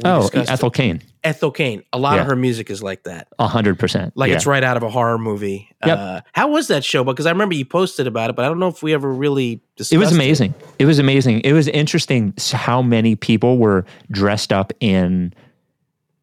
[0.05, 0.53] Oh, discussed it.
[0.53, 1.83] Ethel Cain, Ethel Cain.
[1.91, 2.21] A lot Yeah.
[2.21, 3.27] of her music is like that.
[3.39, 4.13] a hundred percent.
[4.15, 4.35] Like yeah.
[4.37, 5.67] it's right out of a horror movie.
[5.85, 5.97] Yep.
[5.99, 7.03] Uh, how was that show?
[7.03, 9.61] Because I remember you posted about it, but I don't know if we ever really
[9.75, 10.53] discussed It was amazing.
[10.79, 10.85] It.
[10.85, 11.41] was amazing.
[11.41, 15.33] It was interesting how many people were dressed up in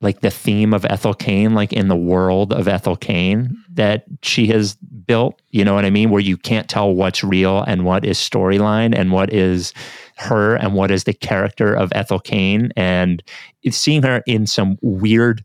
[0.01, 4.47] like the theme of Ethel Cain, like in the world of Ethel Cain that she
[4.49, 5.41] has built.
[5.51, 6.11] You know what I mean?
[6.11, 9.73] Where you can't tell what's real and what is storyline and what is
[10.17, 12.73] her and what is the character of Ethel Cain.
[12.77, 13.23] And
[13.63, 15.45] it's seeing her in some weird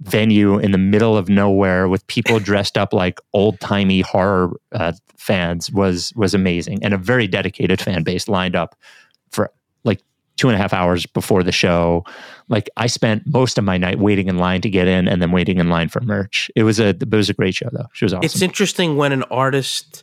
[0.00, 4.92] venue in the middle of nowhere with people dressed up like old timey horror uh,
[5.16, 8.74] fans was was amazing and a very dedicated fan base lined up
[10.40, 12.02] two and a half hours before the show.
[12.48, 15.30] Like I spent most of my night waiting in line to get in and then
[15.32, 16.50] waiting in line for merch.
[16.56, 17.86] It was a it was a great show though.
[17.92, 18.24] She was awesome.
[18.24, 20.02] It's interesting when an artist,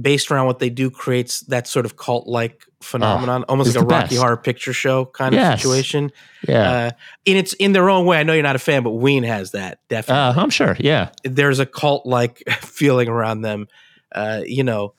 [0.00, 3.86] based around what they do, creates that sort of cult like phenomenon, almost like a
[3.86, 4.20] Rocky best.
[4.20, 5.54] Horror Picture Show kind Yes.
[5.54, 6.10] of situation.
[6.48, 6.70] yeah.
[6.70, 6.90] Uh,
[7.26, 8.18] and it's in their own way.
[8.18, 10.40] I know you're not a fan, but Ween has that definitely.
[10.40, 10.76] Uh, I'm sure.
[10.80, 11.10] Yeah.
[11.24, 13.68] there's a cult like feeling around them.
[14.12, 14.94] Uh, you know,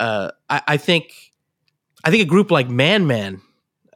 [0.00, 1.12] uh, I, I think
[2.04, 3.40] I think a group like Man Man.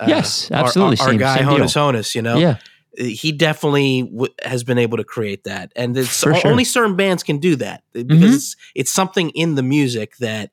[0.03, 0.99] Uh, Yes, absolutely.
[0.99, 1.93] Our, our Same- guy same Honus deal.
[1.93, 2.57] Honus, you know, Yeah.
[2.97, 6.51] he definitely w- has been able to create that, and it's For sure.
[6.51, 8.35] only certain bands can do that because Mhm.
[8.35, 10.51] it's it's something in the music that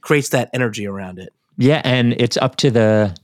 [0.00, 1.32] creates that energy around it.
[1.58, 3.14] Yeah, and it's up to the.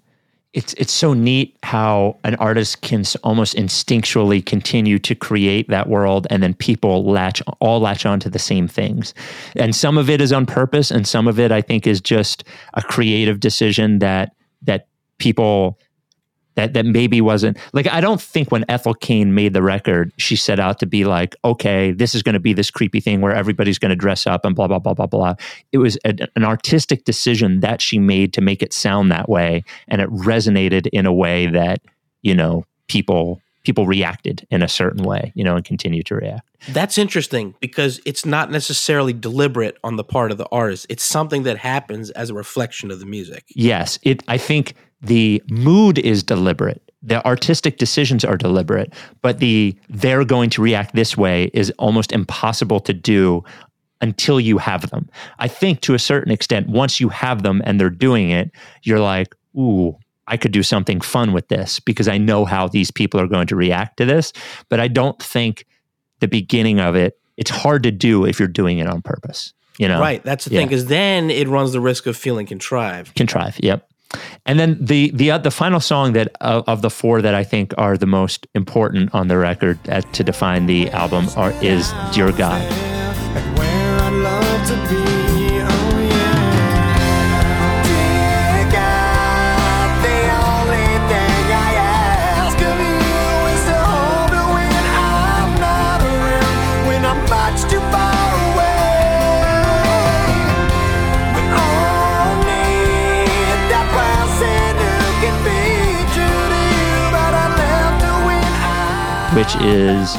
[0.55, 6.27] It's it's so neat how an artist can almost instinctually continue to create that world,
[6.29, 9.15] and then people latch all latch onto the same things,
[9.57, 12.45] and some of it is on purpose, and some of it I think is just
[12.75, 14.35] a creative decision that
[15.23, 15.79] people
[16.57, 20.35] that that maybe wasn't like I don't think when Ethel Cain made the record, she
[20.35, 23.33] set out to be like, okay, this is going to be this creepy thing where
[23.33, 25.35] everybody's going to dress up and blah blah blah blah blah.
[25.71, 29.63] It was a, an artistic decision that she made to make it sound that way,
[29.89, 31.81] and it resonated in a way that
[32.23, 36.49] you know people people reacted in a certain way, you know, and continue to react.
[36.69, 40.87] That's interesting because it's not necessarily deliberate on the part of the artist.
[40.89, 43.45] It's something that happens as a reflection of the music.
[43.55, 44.23] Yes, it.
[44.29, 46.81] I think the mood is deliberate.
[47.03, 52.13] The artistic decisions are deliberate, but the they're going to react this way is almost
[52.13, 53.43] impossible to do
[54.01, 55.09] until you have them.
[55.39, 58.51] I think to a certain extent, once you have them and they're doing it,
[58.83, 59.97] you're like, ooh,
[60.29, 63.49] I could do something fun with this because I know how these people are going
[63.49, 64.33] to react to this.
[64.69, 65.67] But I don't think
[66.21, 69.53] the beginning of it, it's hard to do if you're doing it on purpose.
[69.79, 69.99] You know?
[70.01, 70.23] Right.
[70.23, 70.61] That's the Yeah.
[70.61, 73.15] thing, because then it runs the risk of feeling contrived.
[73.17, 73.63] Contrived.
[73.65, 73.89] Yep.
[74.47, 77.45] And then the the uh, the final song that uh, of the four that I
[77.45, 82.33] think are the most important on the record to define the album are is Dear
[82.33, 82.63] God.
[109.35, 110.15] Which is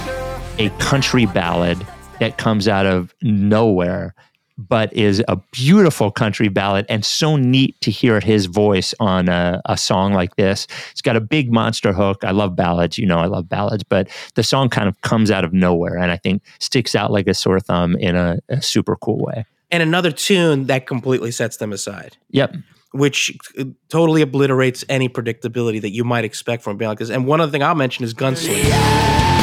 [0.57, 1.77] a country ballad
[2.19, 4.15] that comes out of nowhere,
[4.57, 9.61] but is a beautiful country ballad and so neat to hear his voice on a,
[9.65, 10.65] a song like this.
[10.91, 12.23] It's got a big monster hook.
[12.23, 12.97] I love ballads.
[12.97, 16.11] You know, I love ballads, but the song kind of comes out of nowhere and
[16.11, 19.45] I think sticks out like a sore thumb in a, a super cool way.
[19.69, 22.17] And another tune that completely sets them aside.
[22.31, 22.55] Yep.
[22.93, 27.09] Which uh, totally obliterates any predictability that you might expect from this.
[27.09, 28.63] And one other thing I'll mention is Gunslinger.
[28.63, 29.42] Yeah,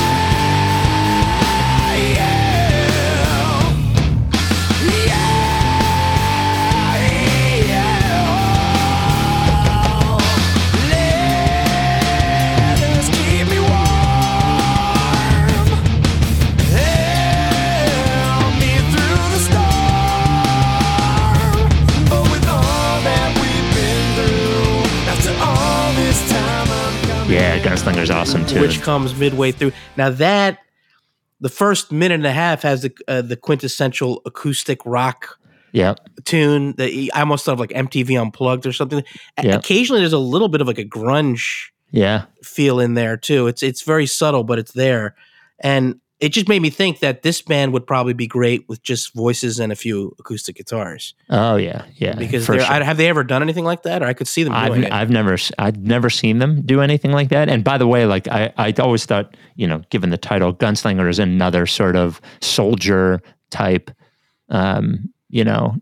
[28.35, 28.61] awesome too.
[28.61, 29.73] which comes midway through.
[29.97, 30.59] Now that
[31.41, 35.39] the first minute and a half has the uh, the quintessential acoustic rock
[35.73, 36.01] yep.
[36.25, 39.03] tune that I almost thought of like MTV Unplugged or something.
[39.43, 39.57] Yeah.
[39.57, 42.25] Occasionally, there's a little bit of like a grunge Yeah.
[42.43, 43.47] feel in there too.
[43.47, 45.15] It's it's very subtle, but it's there,
[45.59, 49.15] and it just made me think that this band would probably be great with just
[49.15, 51.15] voices and a few acoustic guitars.
[51.31, 51.87] Oh yeah.
[51.95, 52.15] Yeah.
[52.15, 52.61] Because sure.
[52.61, 54.03] I, have they ever done anything like that?
[54.03, 54.93] Or I could see them I've, doing it.
[54.93, 57.49] I've never I've never seen them do anything like that.
[57.49, 61.09] And by the way, like I I always thought you know, given the title, Gunslinger
[61.09, 63.91] is another sort of soldier type,
[64.49, 65.77] um, you know,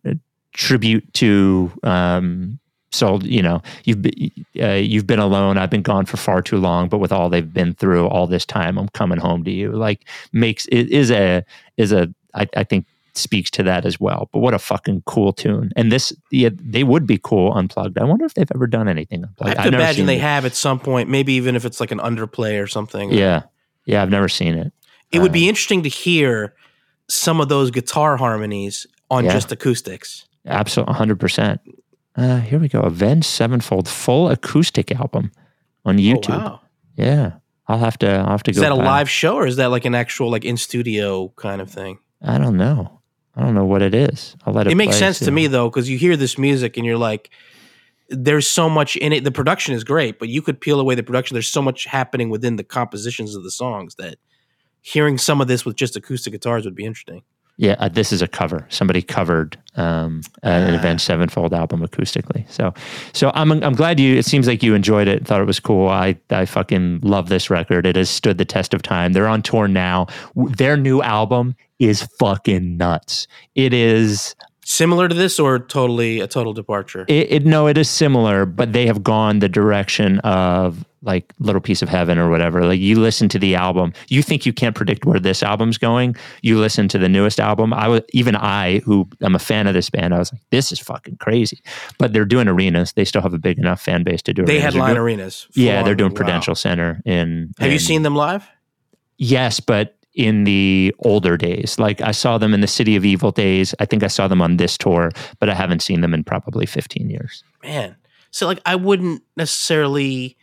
[0.53, 2.59] tribute to um,
[2.91, 3.25] sold.
[3.25, 5.59] You know, you've been, uh, you've been alone.
[5.59, 6.89] I've been gone for far too long.
[6.89, 9.73] But with all they've been through, all this time, I'm coming home to you.
[9.73, 11.45] Like makes it is a
[11.77, 14.29] is a I, I think speaks to that as well.
[14.33, 15.73] But what a fucking cool tune!
[15.75, 17.99] And this, yeah, they would be cool unplugged.
[17.99, 19.57] I wonder if they've ever done anything I unplugged.
[19.57, 20.21] have I've to imagine they it.
[20.21, 23.11] have at some point, maybe even if it's like an underplay or something.
[23.13, 23.43] Yeah,
[23.87, 24.73] yeah, I've never seen it.
[25.11, 26.55] It would Um, be interesting to hear
[27.09, 29.33] some of those guitar harmonies on Yeah.
[29.33, 30.27] just acoustics.
[30.47, 31.61] Absolutely, hundred percent.
[32.19, 32.81] Uh, here we go.
[32.81, 35.31] Avenged Sevenfold full acoustic album
[35.85, 36.35] on YouTube.
[36.35, 36.61] Oh, wow.
[36.97, 37.35] Yeah,
[37.69, 38.11] I'll have to.
[38.11, 38.63] I'll have to Is go.
[38.63, 41.61] Is that a live show or is that like an actual like in studio kind
[41.61, 42.01] of thing?
[42.21, 43.01] I don't know.
[43.37, 44.37] I don't know what it is.
[44.45, 44.73] I'll let it.
[44.73, 47.31] It makes sense to me though, because you hear this music and you're like,
[48.09, 49.23] there's so much in it.
[49.23, 51.37] The production is great, but you could peel away the production.
[51.37, 54.17] There's so much happening within the compositions of the songs that
[54.81, 57.23] hearing some of this with just acoustic guitars would be interesting.
[57.61, 58.67] Yeah, uh, this is a cover.
[58.69, 60.79] Somebody covered um, an Ah.
[60.79, 62.49] Avenged Sevenfold album acoustically.
[62.49, 62.73] So,
[63.13, 64.17] so I'm I'm glad you.
[64.17, 65.27] It seems like you enjoyed it.
[65.27, 65.89] Thought it was cool.
[65.89, 67.85] I I fucking love this record.
[67.85, 69.13] It has stood the test of time.
[69.13, 70.07] They're on tour now.
[70.37, 73.27] Their new album is fucking nuts.
[73.57, 74.37] It is
[74.71, 77.07] Similar to this or totally a total departure?
[77.09, 81.63] It, it no, it is similar, but they have gone the direction of like Little
[81.63, 82.67] Piece of Heaven or whatever.
[82.67, 86.17] Like you listen to the album, you think you can't predict where this album's going.
[86.43, 87.73] You listen to the newest album.
[87.73, 90.71] I was even I, who am a fan of this band, I was like, this
[90.71, 91.63] is fucking crazy.
[91.99, 92.93] But they're doing arenas.
[92.93, 94.45] They still have a big enough fan base to do.
[94.45, 94.75] they arenas.
[94.75, 95.49] They're headline doing- arenas.
[95.55, 96.17] Yeah, they're doing Wow.
[96.17, 97.55] Prudential Center in.
[97.59, 98.47] Have you seen them live?
[99.17, 103.31] Yes, but in the older days, like I saw them in the City of Evil
[103.31, 103.73] days.
[103.79, 106.67] I think I saw them on this tour, but I haven't seen them in probably
[106.67, 107.45] 15 years.
[107.63, 107.97] Man.
[108.33, 110.37] So like I wouldn't necessarily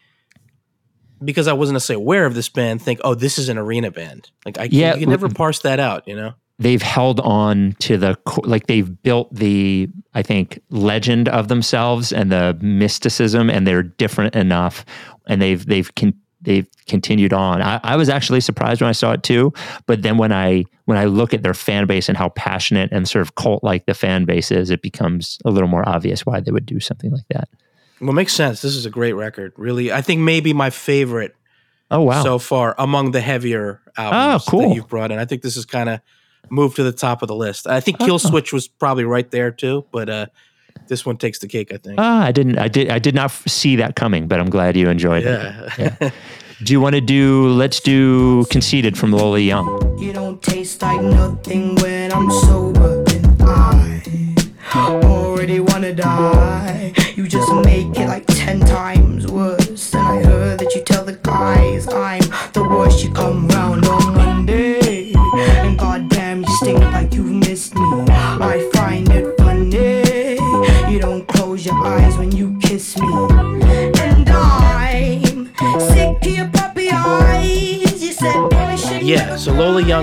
[1.24, 4.32] because I wasn't necessarily aware of this band think, oh, this is an arena band.
[4.46, 6.34] Like I Yeah, you can never parse that out, you know?
[6.58, 12.32] they've held on to the like they've built the i think legend of themselves and
[12.32, 14.86] the mysticism and they're different enough
[15.28, 16.14] and they've they've con-
[16.46, 19.52] they've continued on I, I was actually surprised when i saw it too
[19.88, 23.08] but then when i when i look at their fan base and how passionate and
[23.10, 26.40] sort of cult like the fan base is it becomes a little more obvious why
[26.40, 27.50] they would do something like that
[28.02, 28.62] Well, makes sense.
[28.62, 29.54] This is a great record.
[29.58, 31.34] Really, I think maybe my favorite
[31.90, 32.24] Oh wow.
[32.24, 34.70] so far among the heavier albums Oh, cool.
[34.70, 35.18] that you've brought in.
[35.20, 36.02] I think this is kind of
[36.50, 37.68] moved to the top of the list.
[37.68, 40.26] I think Killswitch was probably right there too, but uh,
[40.88, 41.74] this one takes the cake.
[41.74, 41.96] I think.
[42.00, 42.58] ah, I didn't.
[42.58, 42.90] I did.
[42.90, 45.40] I did not see that coming, but I'm glad you enjoyed it.
[45.78, 46.10] yeah.
[46.64, 47.50] Do you want to do?
[47.50, 49.68] Let's do "Conceited" from Lola Young.
[50.00, 52.75] You don't taste like nothing when I'm sober.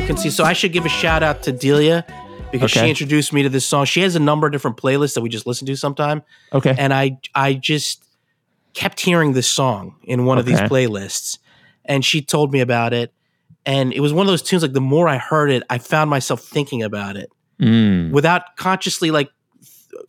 [0.07, 0.31] Can see.
[0.31, 2.05] So I should give a shout out to Delia
[2.51, 3.85] because she introduced me to this song.
[3.85, 6.23] She has a number of different playlists that we just listen to sometime,
[6.53, 6.75] Okay.
[6.79, 8.05] and I I just
[8.75, 11.39] kept hearing this song in one of these playlists,
[11.85, 13.13] and she told me about it,
[13.67, 14.63] and it was one of those tunes.
[14.63, 17.31] Like the more I heard it, I found myself thinking about it
[17.61, 18.11] Mm.
[18.11, 19.31] without consciously like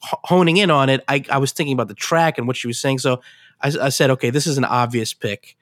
[0.01, 1.03] honing in on it.
[1.07, 2.99] I I was thinking about the track and what she was saying.
[2.99, 3.21] So
[3.61, 5.55] I, I said, okay, this is an obvious pick.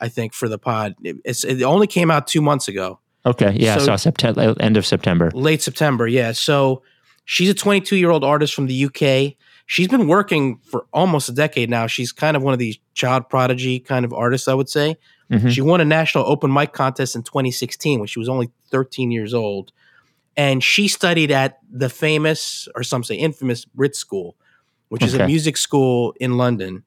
[0.00, 3.56] I think for the pod, it, it's, it only came out two months ago Okay.
[3.58, 3.78] Yeah.
[3.78, 5.30] So- So, September, end of September.
[5.34, 6.06] late September.
[6.06, 6.32] Yeah.
[6.32, 6.82] So
[7.24, 9.36] she's a 22 year old artist from the UK.
[9.66, 11.86] She's been working for almost a decade now.
[11.86, 14.96] She's kind of one of these child prodigy kind of artists, I would say.
[15.30, 15.50] Mhm.
[15.50, 19.34] She won a national open mic contest in 2016 when she was only 13 years
[19.34, 19.72] old.
[20.38, 24.36] And she studied at the famous, or some say infamous, Brit School,
[24.88, 26.84] which is a music school in London.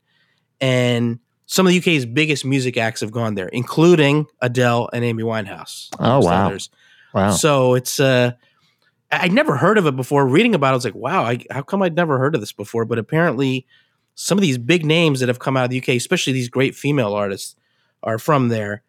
[0.60, 1.20] And
[1.52, 5.90] some of the UK's biggest music acts have gone there, including Adele and Amy Winehouse.
[6.00, 6.46] Oh, wow.
[6.48, 6.70] others.
[7.14, 7.32] Wow.
[7.32, 8.32] So it's uh
[9.12, 10.26] I- I'd never heard of it before.
[10.26, 12.54] Reading about it, I was like, wow, I, how come I'd never heard of this
[12.54, 12.86] before?
[12.86, 13.68] But apparently,
[14.16, 16.74] some of these big names that have come out of the UK, especially these great
[16.74, 17.58] female artists,
[18.02, 18.82] are from there.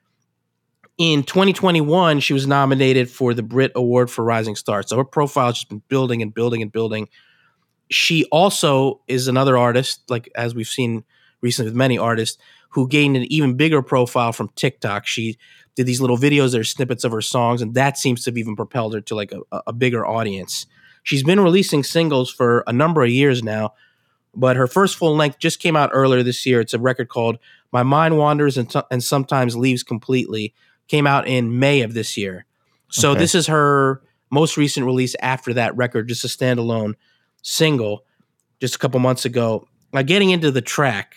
[0.98, 4.84] In 2021, she was nominated for the Brit Award for Rising Star.
[4.84, 7.08] So her profile has just been building and building and building.
[7.90, 11.02] She also is another artist, like as we've seen
[11.42, 12.38] recently with many artists,
[12.70, 15.06] who gained an even bigger profile from TikTok.
[15.06, 15.36] She
[15.74, 18.38] did these little videos that are snippets of her songs, and that seems to have
[18.38, 20.66] even propelled her to like a, a bigger audience.
[21.02, 23.74] She's been releasing singles for a number of years now,
[24.34, 26.60] but her first full length just came out earlier this year.
[26.60, 27.38] It's a record called
[27.72, 30.54] "My Mind Wanders and, T- and Sometimes Leaves Completely."
[30.88, 32.44] Came out in May of this year,
[32.90, 33.20] so Okay.
[33.20, 36.94] this is her most recent release after that record, just a standalone
[37.40, 38.04] single,
[38.60, 39.66] just a couple months ago.
[39.94, 41.14] Now, getting into the track,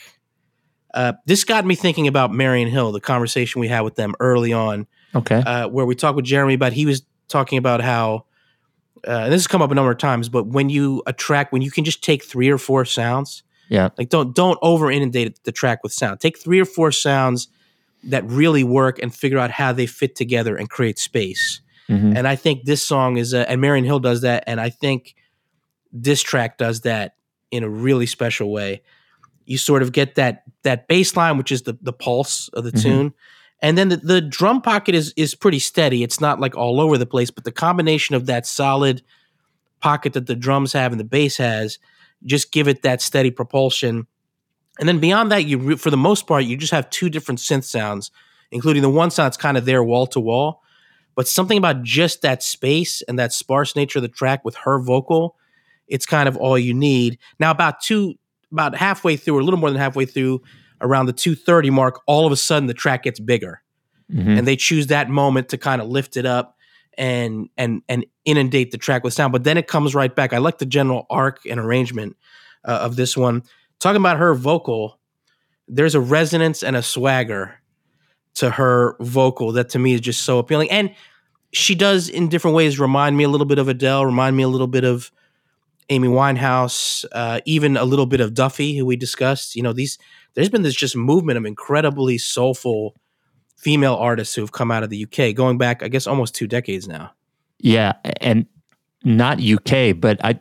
[0.96, 4.54] uh, this got me thinking about Marian Hill, the conversation we had with them early
[4.54, 5.36] on, okay.
[5.36, 8.26] uh, where we talked with Jeremy about he was talking about how,
[9.08, 11.62] uh, and this has come up a number of times, but when you attract, when
[11.62, 13.90] you can just take three or four sounds, yeah.
[13.98, 16.20] like don't don't over inundate the track with sound.
[16.20, 17.50] Take three or four sounds
[18.04, 21.62] that really work and figure out how they fit together and create space.
[21.90, 22.16] Mhm.
[22.16, 25.16] And I think this song is, uh, and Marian Hill does that, and I think
[25.92, 27.16] this track does that
[27.52, 28.82] in a really special way.
[29.46, 32.72] You sort of get that that bass line, which is the the pulse of the
[32.74, 32.82] Mhm.
[32.82, 33.14] tune,
[33.62, 36.04] and then the, the drum pocket is is pretty steady.
[36.04, 39.02] It's not like all over the place, but the combination of that solid
[39.82, 41.80] pocket that the drums have and the bass has
[42.26, 44.08] just give it that steady propulsion.
[44.80, 47.40] And then beyond that, you re- for the most part you just have two different
[47.40, 48.12] synth sounds,
[48.52, 50.62] including the one sound that's kind of there wall to wall,
[51.16, 54.80] but something about just that space and that sparse nature of the track with her
[54.80, 55.36] vocal,
[55.88, 57.20] it's kind of all you need.
[57.40, 58.16] Now about two,
[58.52, 60.42] about halfway through, or a little more than halfway through,
[60.82, 63.62] around the two thirty mark, all of a sudden the track gets bigger
[64.14, 64.38] Mhm.
[64.38, 66.58] and they choose that moment to kind of lift it up
[66.98, 69.32] and and and inundate the track with sound.
[69.34, 70.32] But then it comes right back.
[70.34, 72.16] I like the general arc and arrangement
[72.66, 73.44] uh, of this one.
[73.80, 75.00] Talking about her vocal,
[75.68, 77.56] there's a resonance and a swagger
[78.36, 80.70] to her vocal that to me is just so appealing.
[80.72, 80.94] And
[81.54, 84.48] she does in different ways remind me a little bit of Adele, remind me a
[84.48, 85.10] little bit of
[85.90, 89.56] Amy Winehouse, uh, even a little bit of Duffy, who we discussed.
[89.56, 89.98] You know, these
[90.34, 92.96] there's been this just movement of incredibly soulful
[93.58, 96.48] female artists who have come out of the UK, going back, I guess, almost two
[96.48, 97.12] decades now.
[97.60, 98.46] Yeah, and
[99.04, 100.40] not UK, but I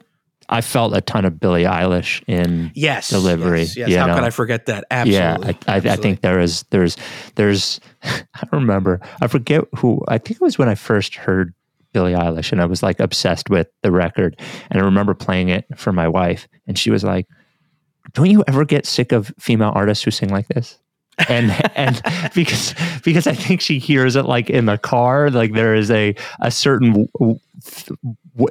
[0.48, 3.94] I felt a ton of Billie Eilish in Yes, Delivery, Yes, yes.
[3.94, 4.14] How know.
[4.14, 4.84] could I forget that?
[4.90, 5.46] Absolutely.
[5.46, 6.96] Yeah, I, I, I think there is there's
[7.36, 8.22] there's I
[8.52, 11.54] remember I forget who I think it was when I first heard
[11.94, 14.38] Billie Eilish and I was like obsessed with the record
[14.70, 17.26] and I remember playing it for my wife and she was like,
[18.12, 20.78] "Don't you ever get sick of female artists who sing like this?"
[21.28, 22.02] and and
[22.34, 22.74] because
[23.04, 26.50] because I think she hears it like in the car, like there is a a
[26.50, 27.38] certain w- w-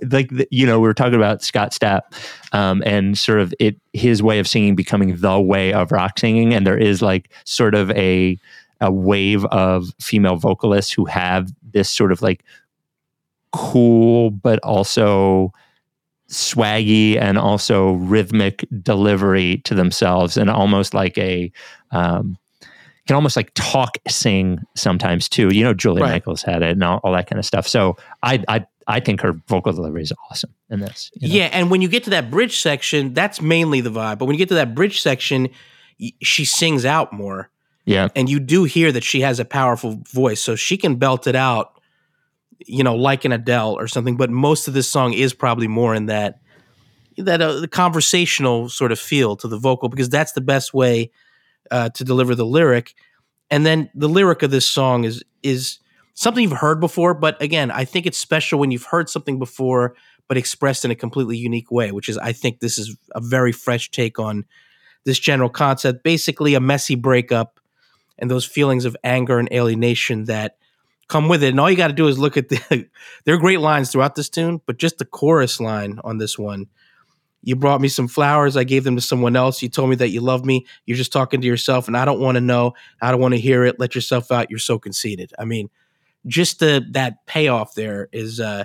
[0.09, 2.01] like the, you know we were talking about Scott Stapp
[2.51, 6.53] um, and sort of it his way of singing becoming the way of rock singing,
[6.53, 8.37] and there is like sort of a
[8.81, 12.43] a wave of female vocalists who have this sort of like
[13.53, 15.51] cool but also
[16.29, 21.51] swaggy and also rhythmic delivery to themselves and almost like a
[21.91, 22.37] um,
[23.05, 26.11] can almost like talk sing sometimes too you know julia Right.
[26.13, 29.21] michaels had it and all, all that kind of stuff so i i i think
[29.21, 31.35] her vocal delivery is awesome in this you know?
[31.35, 34.17] Yeah, and when you get to that bridge section, that's mainly the vibe.
[34.17, 35.49] But when you get to that bridge section,
[35.99, 37.49] y- she sings out more,
[37.85, 41.27] yeah and you do hear that she has a powerful voice, so she can belt
[41.27, 41.72] it out,
[42.59, 44.17] you know, like an Adele or something.
[44.17, 46.39] But most of this song is probably more in that
[47.17, 51.11] that uh, the conversational sort of feel to the vocal because that's the best way
[51.69, 52.93] uh, to deliver the lyric.
[53.51, 55.79] And then the lyric of this song is is
[56.15, 59.95] something you've heard before, but again, I think it's special when you've heard something before
[60.27, 63.51] but expressed in a completely unique way, which is I think this is a very
[63.51, 64.45] fresh take on
[65.05, 66.03] this general concept.
[66.03, 67.59] Basically, a messy breakup
[68.17, 70.57] and those feelings of anger and alienation that
[71.13, 71.49] come with it.
[71.49, 72.87] And all you got to do is look at the.
[73.25, 76.65] there are great lines throughout this tune, but just the chorus line on this one.
[77.43, 78.57] You brought me some flowers.
[78.57, 79.61] I gave them to someone else.
[79.61, 80.65] You told me that you love me.
[80.85, 82.73] You're just talking to yourself, and I don't want to know.
[83.01, 83.79] I don't want to hear it.
[83.79, 84.49] Let yourself out.
[84.49, 85.33] You're so conceited.
[85.37, 85.69] I mean,
[86.25, 88.63] just the that payoff there is uh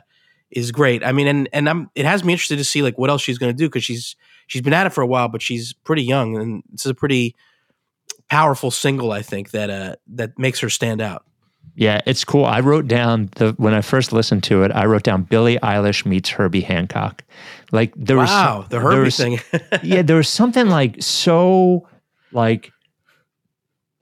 [0.50, 1.04] is great.
[1.04, 3.38] I mean, and and I'm it has me interested to see like what else she's
[3.38, 6.04] going to do because she's she's been at it for a while, but she's pretty
[6.04, 7.34] young, and this is a pretty
[8.30, 9.10] powerful single.
[9.10, 11.24] I think that uh that makes her stand out.
[11.78, 12.44] Yeah, it's cool.
[12.44, 16.04] I wrote down the when I first listened to it, I wrote down Billie Eilish
[16.04, 17.22] meets Herbie Hancock.
[17.70, 19.38] Like there was wow, the Herbie was- thing.
[19.84, 21.88] yeah, there was something like so
[22.32, 22.72] like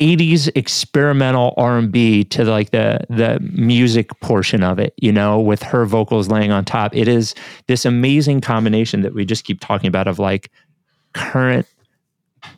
[0.01, 5.85] 80s experimental R&B to like the the music portion of it, you know, with her
[5.85, 6.97] vocals laying on top.
[6.97, 7.35] It is
[7.67, 10.51] this amazing combination that we just keep talking about of like
[11.13, 11.67] current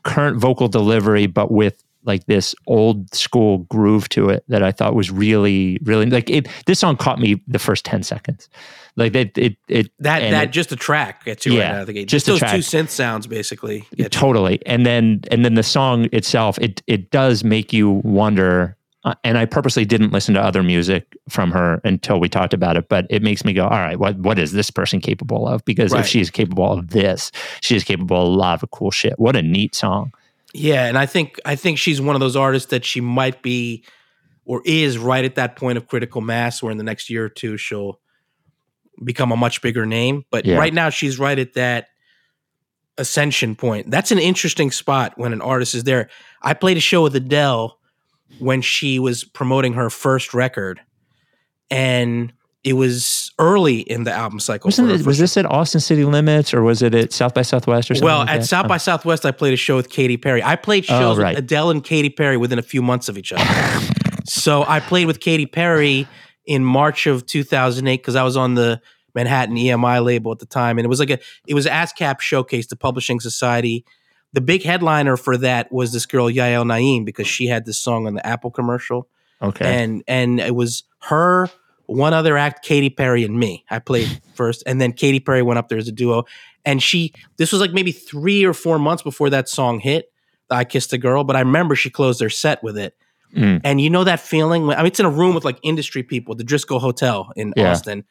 [0.05, 4.95] current vocal delivery but with like this old school groove to it that I thought
[4.95, 8.49] was really really like it this song caught me the first 10 seconds.
[8.97, 11.81] Like it it it that that it- just a track gets you Yeah, right out
[11.83, 12.09] of the gate.
[12.09, 13.87] just Just, those two synth sounds basically.
[13.97, 14.09] you.
[14.09, 19.15] totally and then and then the song itself it it does make you wonder uh,
[19.23, 22.89] and I purposely didn't listen to other music from her until we talked about it
[22.89, 25.93] but it makes me go all right what what is this person capable of because
[25.93, 26.01] Right.
[26.01, 27.31] if she's capable of this
[27.61, 30.13] she is capable of a lot of cool shit what a neat song
[30.59, 33.85] Yeah, and I think I think she's one of those artists that she might be
[34.45, 37.29] or is right at that point of critical mass where in the next year or
[37.29, 38.01] two she'll
[39.05, 40.25] become a much bigger name.
[40.31, 40.57] But Yeah.
[40.57, 41.89] right now she's right at that
[42.97, 43.91] ascension point.
[43.91, 46.09] That's an interesting spot when an artist is there.
[46.43, 47.79] I played a show with Adele
[48.39, 50.81] when she was promoting her first record
[51.71, 52.33] and
[52.65, 54.71] it was early in the album cycle.
[54.71, 57.95] it, was this at Austin City Limits or was it at South by Southwest or
[57.95, 58.47] something well, like at that?
[58.47, 58.69] South Oh.
[58.69, 60.43] by Southwest, I played a show with Katy Perry.
[60.43, 61.37] I played oh, shows Oh, right.
[61.37, 63.45] with Adele and Katy Perry within a few months of each other.
[64.25, 66.09] so I played with Katy Perry
[66.47, 68.81] in March of 2008 because I was on the
[69.15, 72.67] Manhattan EMI label at the time, and it was like a it was ASCAP showcase,
[72.67, 73.85] the Publishing Society.
[74.33, 78.07] The big headliner for that was this girl Yael Naim because she had this song
[78.07, 79.09] on the Apple commercial
[79.41, 81.49] okay and and it was her,
[81.89, 83.65] one other act, Katy Perry, and me.
[83.71, 86.25] I played first, and then Katy Perry went up there as a duo.
[86.65, 90.13] And she, this was like maybe three or four months before that song hit.
[90.51, 92.95] I kissed a girl, but I remember she closed their set with it.
[93.35, 93.61] Mm.
[93.65, 94.67] And you know that feeling?
[94.67, 97.53] when- I mean, it's in a room with like industry people, the Driskill Hotel in
[97.57, 97.71] Yeah.
[97.73, 98.05] Austin,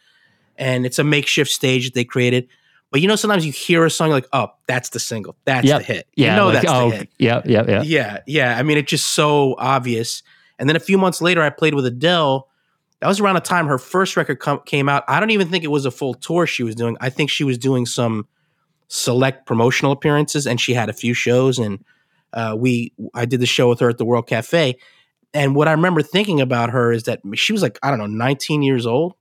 [0.57, 2.47] and it's a makeshift stage that they created.
[2.91, 5.80] But you know, sometimes you hear a song like, "Oh, that's the single, that's Yep.
[5.80, 7.09] the hit." yeah you know like, that's oh the hit.
[7.19, 8.57] yeah yeah yeah Yeah, yeah.
[8.57, 10.23] I mean, it's just so obvious.
[10.57, 12.47] And then a few months later, I played with Adele.
[12.99, 15.03] That was around the time her first record com- came out.
[15.07, 16.97] I don't even think it was a full tour she was doing.
[16.99, 18.27] I think she was doing some
[18.87, 21.59] select promotional appearances, and she had a few shows.
[21.59, 21.83] And
[22.33, 24.77] uh, we, I did the show with her at the World Cafe.
[25.33, 28.07] And what I remember thinking about her is that she was like, I don't know,
[28.07, 29.13] 19 years old.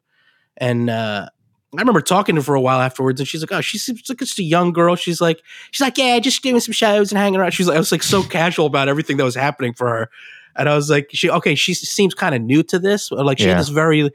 [0.56, 1.28] And uh,
[1.74, 4.18] I remember talking to her for a while afterwards, and she's like, "Oh, she's like
[4.18, 7.38] just a young girl." She's like, "She's like, yeah, just doing some shows and hanging
[7.38, 10.10] around." She's like, I was like so casual about everything that was happening for her,
[10.58, 11.54] and I was like, "She okay?
[11.54, 13.10] She seems kind of new to this.
[13.10, 13.50] Like she Yeah.
[13.52, 14.10] had this very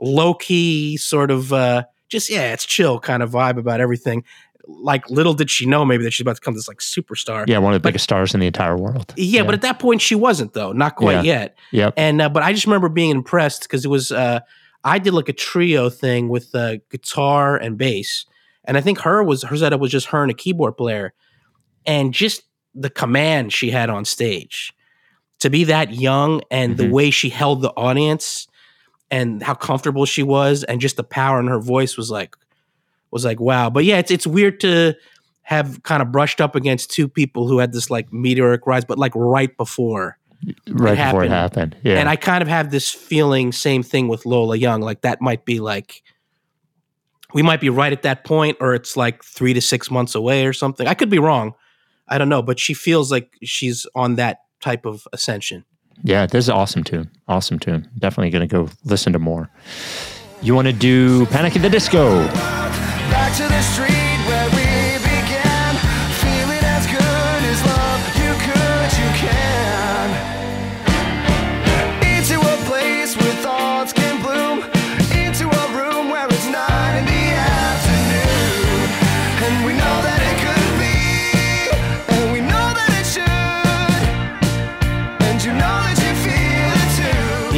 [0.00, 4.24] low key sort of uh, just yeah, it's chill kind of vibe about everything."
[4.66, 7.44] Like little did she know maybe that she's about to become this like superstar.
[7.46, 9.78] yeah one of the But- biggest stars in the entire world Yeah, but at that
[9.78, 11.40] point she wasn't though, not quite Yeah.
[11.40, 11.58] yet.
[11.70, 11.90] Yeah.
[11.98, 14.40] And uh, but I just remember being impressed because it was uh,
[14.82, 18.24] I did like a trio thing with uh, guitar and bass,
[18.64, 21.12] and I think her was her setup was just her and a keyboard player,
[21.84, 22.42] and just
[22.74, 24.72] the command she had on stage
[25.44, 26.90] to be that young and the Mhm.
[26.90, 28.48] way she held the audience
[29.10, 32.34] and how comfortable she was, and just the power in her voice was like
[33.10, 33.70] was like wow.
[33.70, 34.94] But yeah, it's it's weird to
[35.42, 38.98] have kind of brushed up against two people who had this like meteoric rise, but
[38.98, 40.18] like right before.
[40.44, 41.30] right before it happened.
[41.32, 41.76] happened.
[41.84, 41.98] Yeah.
[41.98, 45.44] And I kind of have this feeling, same thing with Lola Young, like that might
[45.44, 46.02] be like
[47.34, 50.46] we might be right at that point, or it's like three to six months away
[50.46, 50.86] or something.
[50.86, 51.54] I could be wrong.
[52.08, 55.64] I don't know, but she feels like she's on that type of ascension.
[56.02, 57.10] Yeah, this is awesome tune.
[57.28, 57.88] Awesome tune.
[57.98, 59.50] Definitely going to go listen to more.
[60.42, 62.24] You want to do Panic at the Disco?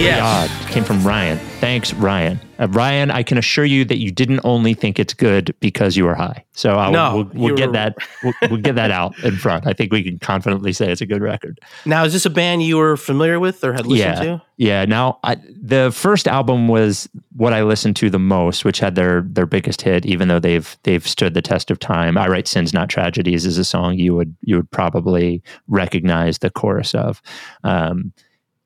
[0.07, 0.51] Yes.
[0.51, 0.71] Odd.
[0.71, 1.39] Came from Ryan.
[1.61, 2.41] Thanks, Ryan.
[2.59, 6.05] Uh, Ryan, I can assure you that you didn't only think it's good because you
[6.05, 6.45] were high.
[6.53, 7.97] So I'll, No, we'll, we'll get were- that.
[8.23, 9.67] We'll, we'll get that out in front.
[9.67, 11.61] I think we can confidently say it's a good record.
[11.85, 14.43] Now, is this a band you were familiar with or had listened yeah, to?
[14.57, 14.85] yeah.
[14.87, 19.21] Now, I, the first album was what I listened to the most, which had their
[19.23, 20.07] their biggest hit.
[20.07, 22.17] Even though they've they've stood the test of time.
[22.17, 26.51] I write sins, not tragedies is a song you would you would probably recognize the
[26.51, 27.21] chorus of.
[27.65, 28.13] Um,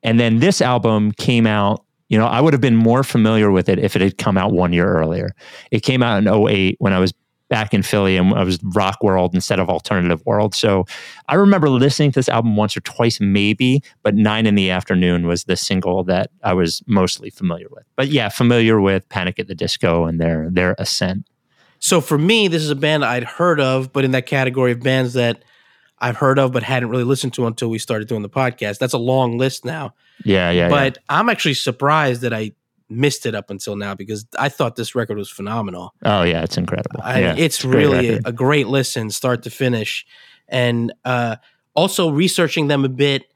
[0.02, 1.84] and then this album came out.
[2.08, 4.52] You know, I would have been more familiar with it if it had come out
[4.52, 5.30] one year earlier.
[5.70, 7.12] It came out in 08 when I was
[7.50, 10.54] back in Philly and I was rock world instead of alternative world.
[10.54, 10.86] So
[11.28, 15.26] I remember listening to this album once or twice, maybe, but Nine in the Afternoon
[15.26, 17.84] was the single that I was mostly familiar with.
[17.96, 21.26] But yeah, familiar with Panic at the Disco and their their ascent.
[21.80, 24.80] So for me, this is a band I'd heard of, but in that category of
[24.80, 25.42] bands that
[26.00, 28.78] I've heard of but hadn't really listened to until we started doing the podcast.
[28.78, 29.94] That's a long list now.
[30.24, 30.68] Yeah, yeah.
[30.68, 32.52] but I'm actually surprised that I
[32.88, 35.94] missed it up until now because I thought this record was phenomenal.
[36.04, 37.00] oh yeah, it's incredible.
[37.02, 40.06] I, yeah, it's great really a, a great listen, start to finish.
[40.48, 41.36] And uh,
[41.74, 43.32] also researching them a bit,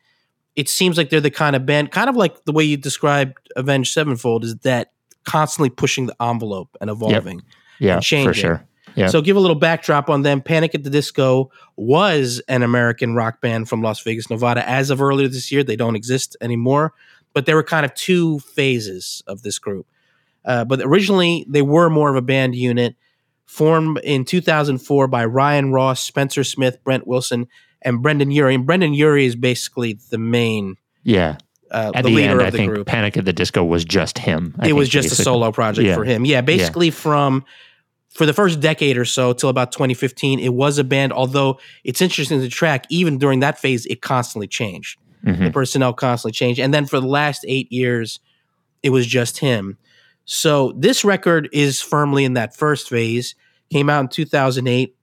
[0.56, 3.38] it seems like they're the kind of band, kind of like the way you described
[3.56, 4.92] Avenged Sevenfold, is that
[5.24, 7.42] constantly pushing the envelope and evolving.
[7.78, 8.28] yeah, changing.
[8.28, 8.66] for sure.
[8.94, 9.08] Yeah.
[9.08, 10.40] So give a little backdrop on them.
[10.40, 14.68] Panic at the Disco was an American rock band from Las Vegas, Nevada.
[14.68, 16.92] As of earlier this year, they don't exist anymore.
[17.32, 19.86] But there were kind of two phases of this group.
[20.44, 22.94] Uh, but originally, they were more of a band unit,
[23.46, 27.48] formed in 2004 by Ryan Ross, Spencer Smith, Brent Wilson,
[27.82, 28.54] and Brendon Urie.
[28.54, 31.38] And Brendon Urie is basically the main, yeah.
[31.70, 33.64] uh, At the, the, leader end, of I the think group Panic at the Disco
[33.64, 34.54] was just him.
[34.58, 35.94] I it was just a solo project Yeah.
[35.96, 36.24] for him.
[36.24, 37.44] Yeah, basically from
[38.14, 41.12] for the first decade or so till about 2015, it was a band.
[41.12, 44.98] Although it's interesting to track, even during that phase, it constantly changed.
[45.26, 45.46] Mhm.
[45.46, 48.20] The personnel constantly changed, and then for the last eight years,
[48.82, 49.78] it was just him.
[50.26, 53.34] So this record is firmly in that first phase.
[53.70, 54.94] Came out in 2008.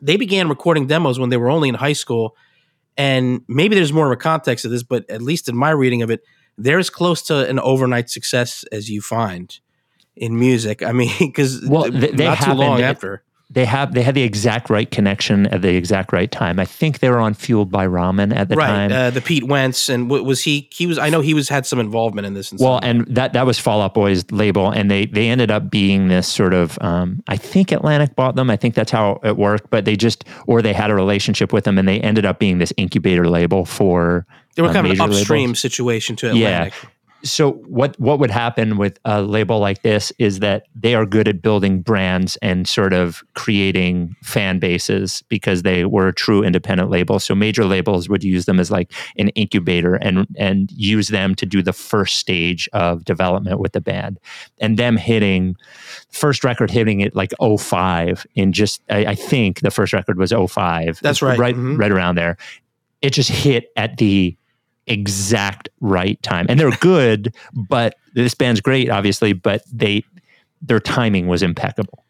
[0.00, 2.36] They began recording demos when they were only in high school,
[2.96, 6.02] and maybe there's more of a context to this, but at least in my reading
[6.02, 6.22] of it,
[6.56, 9.58] they're as close to an overnight success as you find
[10.18, 10.82] in music.
[10.82, 13.22] I mean, because Well, they- they not too long after.
[13.50, 16.60] They have they had the exact right connection at the exact right time.
[16.60, 18.92] I think they were on Fueled by Ramen at the right, time.
[18.92, 20.68] uh, the Pete Wentz, and w- was he?
[20.70, 20.98] He was.
[20.98, 22.52] I know he was had some involvement in this.
[22.52, 25.70] In Well, and that that was Fall Out Boy's label, and they they ended up
[25.70, 26.76] being this sort of.
[26.82, 28.50] Um, I think Atlantic bought them.
[28.50, 29.70] I think that's how it worked.
[29.70, 32.58] But they just, or they had a relationship with them, and they ended up being
[32.58, 34.26] this incubator label for.
[34.56, 35.60] they were uh, kind of an upstream labels.
[35.60, 36.68] situation to Yeah.
[37.24, 41.26] So what what would happen with a label like this is that they are good
[41.26, 46.90] at building brands and sort of creating fan bases because they were a true independent
[46.90, 47.18] label.
[47.18, 51.44] So major labels would use them as like an incubator and and use them to
[51.46, 54.20] do the first stage of development with the band.
[54.60, 55.56] And them hitting
[56.10, 60.32] first record hitting it like 05 in just I, I think the first record was
[60.32, 61.00] 05.
[61.02, 61.38] That's right.
[61.38, 61.78] Right Mhm.
[61.80, 62.36] right around there.
[63.02, 64.36] It just hit at the
[64.88, 66.46] exact right time.
[66.48, 70.04] And they're good, but this band's great, obviously, but they
[70.60, 72.04] their timing was impeccable.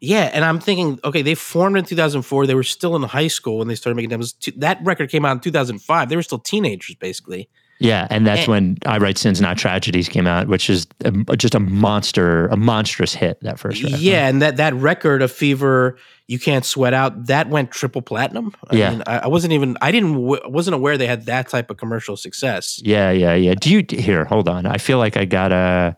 [0.00, 2.46] Yeah, and I'm thinking, okay, they formed in 2004.
[2.46, 4.34] They were still in high school when they started making demos.
[4.56, 6.08] That record came out in 2005.
[6.08, 7.48] They were still teenagers, basically.
[7.84, 11.36] Yeah, and that's And- when I Write Sins Not Tragedies came out, which is a,
[11.36, 13.40] just a monster, a monstrous hit.
[13.42, 13.98] That first record.
[14.00, 17.26] Yeah, and that that record of Fever, you can't sweat out.
[17.26, 18.52] That went triple platinum.
[18.70, 18.90] I Yeah.
[18.90, 19.76] mean, I, I wasn't even.
[19.82, 20.14] I didn't.
[20.14, 22.80] W- wasn't aware they had that type of commercial success.
[22.84, 23.54] yeah, yeah, yeah.
[23.60, 24.24] Do you here?
[24.24, 24.66] Hold on.
[24.66, 25.96] I feel like I gotta.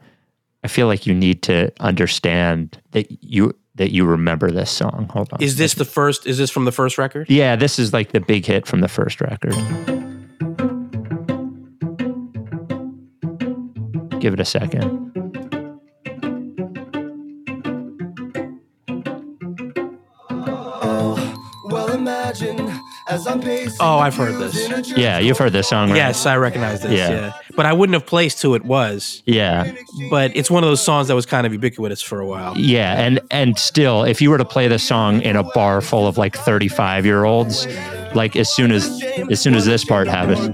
[0.65, 5.09] I feel like you need to understand that you that you remember this song.
[5.13, 5.41] Hold on.
[5.43, 6.27] Is this the first?
[6.27, 7.29] Is this from the first record?
[7.31, 9.55] Yeah, this is like the big hit from the first record.
[14.27, 15.13] Give it a second.
[23.79, 24.91] Oh, I've heard this.
[24.97, 25.97] Yeah, you've heard this song, right?
[25.97, 26.91] Yes, I recognize this.
[26.91, 27.11] Yeah.
[27.11, 27.33] yeah.
[27.55, 29.23] But I wouldn't have placed who it was.
[29.27, 29.73] Yeah.
[30.11, 32.59] But it's one of those songs that was kind of ubiquitous for a while.
[32.59, 36.09] Yeah, and and still, if you were to play this song in a bar full
[36.09, 37.65] of like 35 year olds,
[38.17, 39.01] like as soon as
[39.31, 40.49] as soon as this part happens.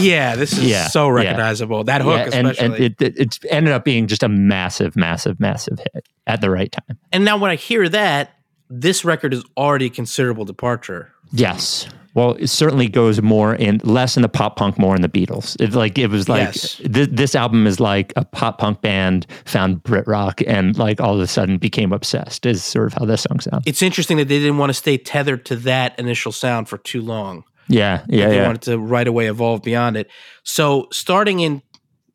[0.00, 1.12] Yeah, this is Yeah, so yeah.
[1.12, 1.84] recognizable.
[1.84, 2.74] That hook, yeah, and especially.
[2.76, 6.50] and it, it it's ended up being just a massive, massive, massive hit at the
[6.50, 6.98] right time.
[7.12, 8.32] And now when I hear that,
[8.68, 11.12] this record is already a considerable departure.
[11.32, 11.88] Yes.
[12.12, 15.56] Well, it certainly goes more in less in the pop punk, more in the Beatles.
[15.60, 16.74] It's like it was like Yes.
[16.76, 21.14] thi- this album is like a pop punk band found Brit rock and like all
[21.14, 22.46] of a sudden became obsessed.
[22.46, 23.62] Is sort of how this song sounds.
[23.64, 27.00] It's interesting that they didn't want to stay tethered to that initial sound for too
[27.00, 27.44] long.
[27.70, 28.46] Yeah, yeah, they yeah.
[28.46, 30.10] wanted to right away evolve beyond it.
[30.42, 31.62] So starting in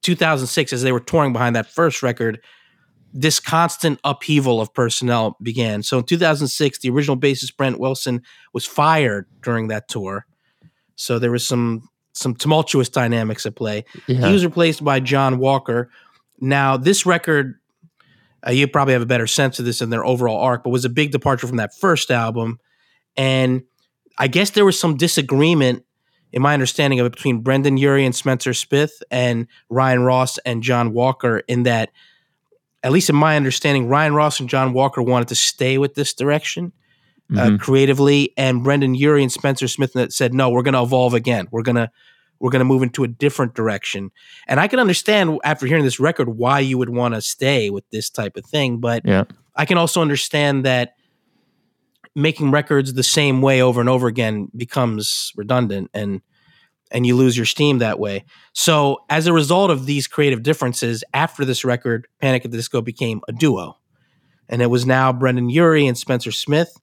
[0.02, 2.42] 2006, as they were touring behind that first record,
[3.14, 5.82] this constant upheaval of personnel began.
[5.82, 8.22] So in 2006, the original bassist Brent Wilson
[8.54, 10.26] was fired during that tour.
[10.98, 13.84] So there was some some tumultuous dynamics at play.
[14.08, 14.28] Yeah.
[14.28, 15.90] He was replaced by Jon Walker.
[16.40, 17.56] Now this record,
[18.46, 20.86] uh, you probably have a better sense of this in their overall arc, but was
[20.86, 22.60] a big departure from that first album.
[23.18, 23.64] And
[24.18, 25.84] I guess there was some disagreement
[26.32, 30.62] in my understanding of it between Brendon Urie and Spencer Smith and Ryan Ross and
[30.64, 31.90] Jon Walker in that
[32.84, 36.14] at least in my understanding Ryan Ross and Jon Walker wanted to stay with this
[36.14, 36.72] direction
[37.36, 37.60] uh, Mhm.
[37.60, 41.64] creatively and Brendon Urie and Spencer Smith said no we're going to evolve again we're
[41.64, 41.90] going to
[42.40, 44.12] we're going to move into a different direction
[44.48, 47.90] and I can understand after hearing this record why you would want to stay with
[47.90, 49.24] this type of thing but yeah.
[49.56, 50.95] I can also understand that
[52.16, 56.22] making records the same way over and over again becomes redundant and
[56.92, 58.24] and you lose your steam that way.
[58.54, 62.80] So as a result of these creative differences, after this record, Panic at the Disco
[62.80, 63.78] became a duo.
[64.48, 66.80] And it was now Brendon Urie and Spencer Smith.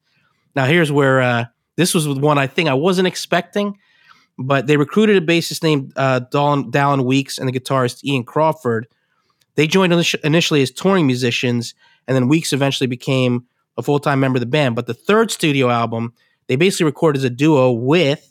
[0.56, 1.44] Now here's where uh,
[1.76, 3.78] this was one I think I wasn't expecting,
[4.38, 8.88] but they recruited a bassist named uh, Dallon, Dallon Weeks and the guitarist Ian Crawford.
[9.54, 9.92] They joined
[10.24, 11.74] initially as touring musicians,
[12.08, 14.76] and then Weeks eventually became a full time member of the band.
[14.76, 16.12] But the third studio album,
[16.46, 18.28] they basically recorded as a duo with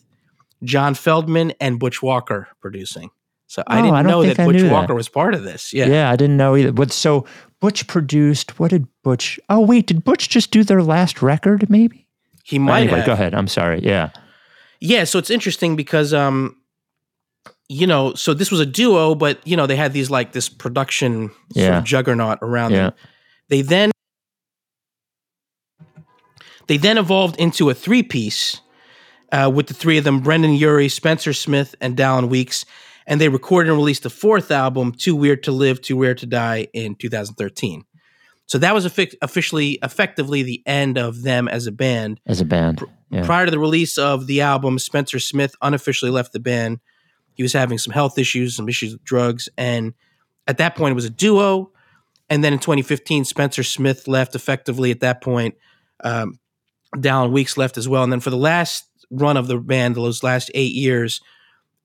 [0.63, 3.09] John Feldmann and Butch Walker producing.
[3.47, 4.71] So I Oh, didn't I know that I Butch knew that.
[4.71, 5.73] Walker was part of this.
[5.73, 5.87] Yeah.
[5.87, 6.71] yeah, I didn't know either.
[6.71, 7.25] But so
[7.59, 8.59] Butch produced.
[8.59, 9.39] What did Butch?
[9.49, 11.69] Oh wait, did Butch just do their last record?
[11.69, 12.07] Maybe.
[12.43, 13.05] he might anyway, have.
[13.07, 13.33] go ahead.
[13.33, 13.81] I'm sorry.
[13.83, 14.11] Yeah.
[14.79, 16.55] Yeah, so it's interesting because um
[17.69, 20.49] you know, so this was a duo, but you know, they had these like this
[20.49, 22.77] production sort of juggernaut around Yeah.
[22.89, 22.93] them.
[23.49, 23.91] They then
[26.68, 28.62] they then evolved into a three piece
[29.32, 32.66] uh, with the three of them, Brendon Urie, Spencer Smith, and Dallon Weeks.
[33.07, 36.26] And they recorded and released the fourth album, Too Weird to Live, Too Rare to
[36.26, 37.84] Die, in 2013.
[38.45, 42.20] So that was offic- officially, effectively the end of them as a band.
[42.28, 42.84] As a band.
[43.09, 43.26] Yeah.
[43.26, 46.80] Prior to the release of the album, Spencer Smith unofficially left the band.
[47.34, 49.93] He was having some health issues, some issues with drugs, and
[50.47, 51.72] at that point, it was a duo.
[52.30, 54.91] And then in 2015, Spencer Smith left effectively.
[54.91, 55.55] At that point,
[56.03, 56.39] um,
[56.99, 58.03] Dallon Weeks left as well.
[58.03, 61.21] And then for the last run of the band, those last eight years,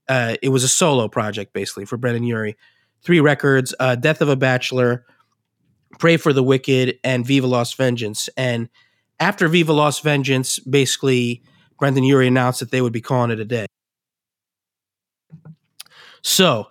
[0.09, 2.57] uh, it was a solo project basically for Brendon Urie.
[3.03, 5.05] Three records: uh, "Death of a Bachelor,"
[5.99, 8.69] "Pray for the Wicked," and "Viva Las Vengeance." And
[9.21, 11.43] after Viva Las Vengeance, basically,
[11.79, 13.67] Brendon Urie announced that they would be calling it a day.
[16.23, 16.69] So,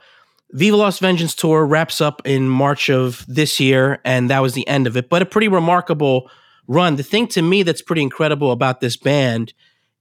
[0.51, 4.67] Viva Las Vengeance tour wraps up in March of this year, and that was the
[4.67, 5.09] end of it.
[5.09, 6.29] But a pretty remarkable
[6.67, 6.95] run.
[6.95, 9.53] The thing to me that's pretty incredible about this band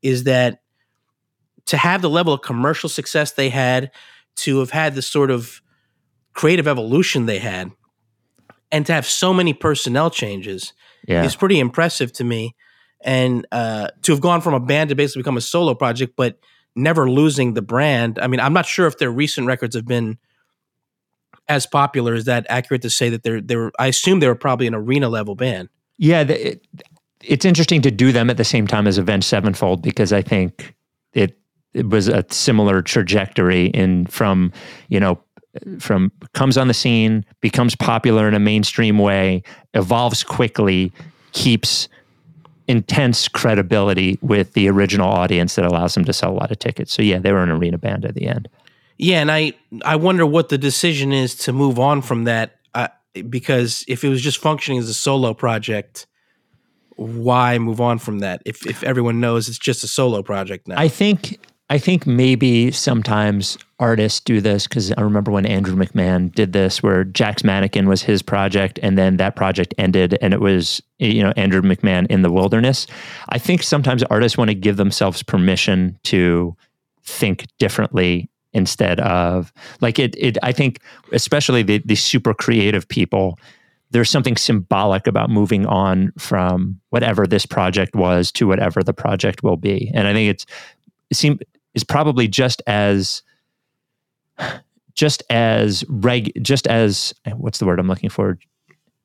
[0.03, 0.61] is that
[1.67, 3.91] to have the level of commercial success they had,
[4.37, 5.61] to have had the sort of
[6.35, 7.71] creative evolution they had,
[8.73, 10.73] and to have so many personnel changes
[11.07, 11.25] Yeah.
[11.25, 12.55] is pretty impressive to me.
[13.01, 16.39] And uh, to have gone from a band to basically become a solo project, but
[16.75, 18.19] never losing the brand.
[18.19, 20.19] I mean, I'm not sure if their recent records have been
[21.47, 22.15] as popular.
[22.15, 23.71] Is that accurate to say that they're they were?
[23.79, 25.69] I assume they were probably an arena level band.
[25.99, 26.67] Yeah, the, it,
[27.23, 30.75] it's interesting to do them at the same time as Avenged Sevenfold because I think
[31.13, 31.39] it
[31.73, 34.53] it was a similar trajectory in from
[34.89, 35.19] you know
[35.79, 39.43] from comes on the scene, becomes popular in a mainstream way,
[39.75, 40.93] evolves quickly,
[41.33, 41.89] keeps
[42.67, 46.93] intense credibility with the original audience that allows them to sell a lot of tickets.
[46.93, 48.49] So yeah, they were an arena band at the end.
[48.97, 52.59] Yeah, and I I wonder what the decision is to move on from that.
[53.29, 56.07] Because if it was just functioning as a solo project,
[56.97, 58.43] why move on from that?
[58.45, 61.39] If if everyone knows it's just a solo project now, I think
[61.71, 66.83] I think maybe sometimes artists do this because I remember when Andrew McMahon did this,
[66.83, 71.23] where Jack's Mannequin was his project, and then that project ended, and it was you
[71.23, 72.87] know Andrew McMahon in the wilderness.
[73.31, 76.55] I think sometimes artists want to give themselves permission to
[77.03, 80.15] think differently instead of like it.
[80.17, 80.81] It I think
[81.13, 83.39] especially the the super creative people.
[83.91, 89.45] There's something symbolic about moving on from whatever this project was to whatever the project
[89.45, 90.47] will be, and I think it's
[91.11, 91.39] it seem
[91.75, 93.23] is probably just as
[94.95, 98.39] just as reg just as what's the word I'm looking for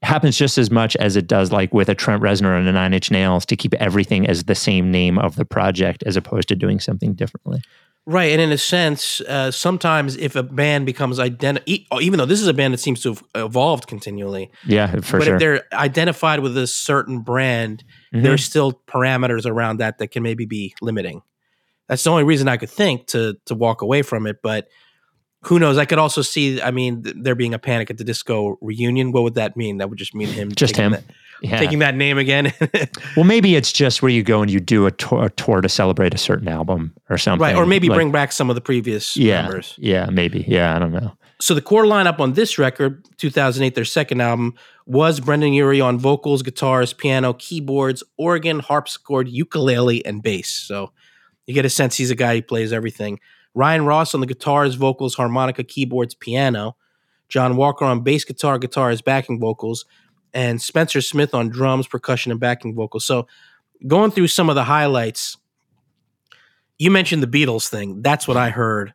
[0.02, 2.94] happens just as much as it does like with a Trent Reznor and a Nine
[2.94, 6.56] Inch Nails to keep everything as the same name of the project as opposed to
[6.56, 7.62] doing something differently.
[8.12, 12.42] Right, and in a sense, uh, sometimes if a band becomes identified, even though this
[12.42, 15.34] is a band that seems to have evolved continually, Yeah, for but sure.
[15.36, 18.24] if they're identified with a certain brand, Mhm.
[18.24, 21.22] there's still parameters around that that can maybe be limiting.
[21.88, 24.38] That's the only reason I could think to to walk away from it.
[24.42, 24.68] But
[25.44, 25.78] who knows?
[25.78, 26.60] I could also see.
[26.60, 29.12] I mean, th- there being a Panic at the Disco reunion.
[29.12, 29.78] What would that mean?
[29.78, 30.94] That would just mean him Just him.
[30.94, 31.04] that,
[31.42, 31.58] yeah.
[31.60, 32.54] taking that name again.
[33.16, 35.70] well, maybe it's just where you go and you do a tour, a tour to
[35.70, 38.62] celebrate a certain album or something, right, or maybe Like- bring back some of the
[38.62, 39.76] previous yeah, members.
[39.78, 40.76] yeah, maybe, yeah.
[40.76, 41.14] I don't know.
[41.42, 45.98] so the core lineup on this record, 2008, their second album, was Brendon Urie on
[46.00, 50.50] vocals, guitars, piano, keyboards, organ, harpsichord, ukulele, and bass.
[50.50, 50.92] So
[51.46, 53.20] you get a sense he's a guy who plays everything.
[53.56, 56.76] Ryan Ross on the guitars, vocals, harmonica, keyboards, piano.
[57.30, 59.86] Jon Walker on bass guitar, guitars, backing vocals,
[60.34, 63.06] and Spencer Smith on drums, percussion, and backing vocals.
[63.06, 63.28] So
[63.88, 65.38] going through some of the highlights,
[66.78, 68.02] you mentioned the Beatles thing.
[68.02, 68.94] That's what I heard.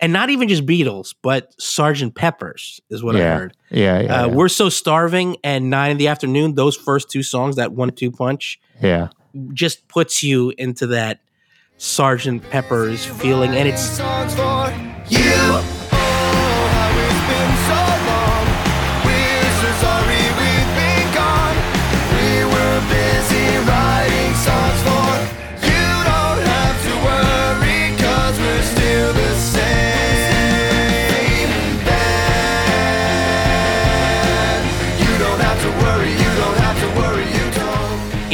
[0.00, 3.56] And not even just Beatles, but Sergeant Pepper's is what I heard.
[3.70, 4.34] yeah, yeah, Uh, yeah.
[4.34, 6.54] We're so starving and nine in the afternoon.
[6.54, 9.08] Those first two songs, that one-two punch, yeah.
[9.54, 11.20] just puts you into that
[11.78, 13.98] Sergeant Pepper's feeling, and it's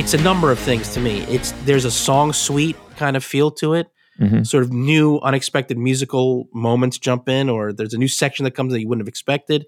[0.01, 1.21] it's a number of things to me.
[1.25, 3.87] It's there's a song suite kind of feel to it.
[4.19, 4.47] Mhm.
[4.47, 8.73] Sort of new, unexpected musical moments jump in, or there's a new section that comes
[8.73, 9.67] that you wouldn't have expected.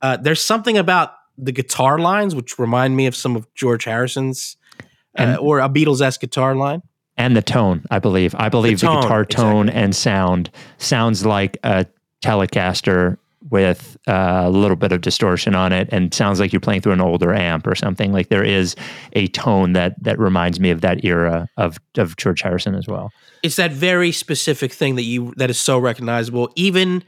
[0.00, 4.56] Uh, there's something about the guitar lines which remind me of some of George Harrison's
[5.18, 6.82] uh, or a Beatles esque guitar line.
[7.16, 9.82] and the tone i believe i believe the, tone, guitar tone exactly.
[9.82, 11.86] and sound sounds like a
[12.22, 13.16] telecaster
[13.50, 16.92] with uh, a little bit of distortion on it and sounds like you're playing through
[16.92, 18.74] an older amp or something like there is
[19.12, 23.12] a tone that that reminds me of that era of of george harrison as well
[23.42, 26.50] It's that very specific thing that you that is so recognizable.
[26.56, 27.04] Even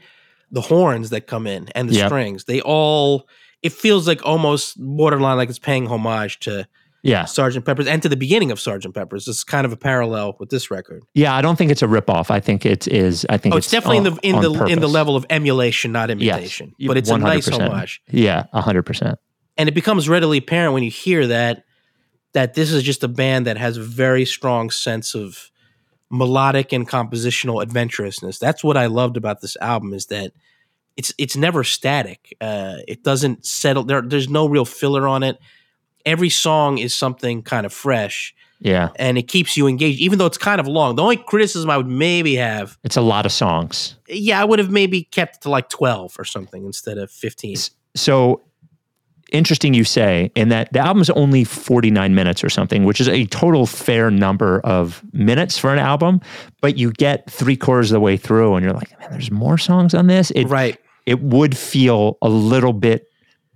[0.51, 2.07] the horns that come in and the Yep.
[2.07, 3.27] strings, they all
[3.61, 6.65] it feels like almost borderline like it's paying homage to
[7.03, 9.27] yeah Sergeant Pepper's and to the beginning of Sergeant Pepper's.
[9.27, 11.03] It's kind of a parallel with this record.
[11.13, 13.71] yeah i don't think it's a ripoff i think it is i think Oh, it's,
[13.71, 16.37] definitely in the in on the in the level of emulation, not Yes.
[16.37, 16.73] imitation.
[16.85, 17.61] But it's a nice 100%.
[17.69, 18.01] homage.
[18.09, 19.15] yeah 100%
[19.57, 21.63] And it becomes readily apparent when you hear that
[22.33, 25.49] that this is just a band that has a very strong sense of
[26.11, 28.39] melodic and compositional adventurousness.
[28.39, 30.31] That's what I loved about this album is that
[30.97, 32.35] it's it's never static.
[32.41, 33.83] Uh, it doesn't settle.
[33.83, 35.37] There, there's no real filler on it.
[36.05, 40.25] Every song is something kind of fresh, yeah and it keeps you engaged, even though
[40.25, 40.95] it's kind of long.
[40.95, 44.59] The only criticism I would maybe have, it's a lot of songs yeah, I would
[44.59, 47.55] have maybe kept it to like twelve or something instead of fifteen.
[47.95, 48.41] so
[49.31, 53.25] interesting you say in that the album's only 49 minutes or something which is a
[53.25, 56.19] total fair number of minutes for an album
[56.61, 59.57] but you get three quarters of the way through and you're like man there's more
[59.59, 60.79] songs on this it, Right.
[61.05, 63.08] it would feel a little bit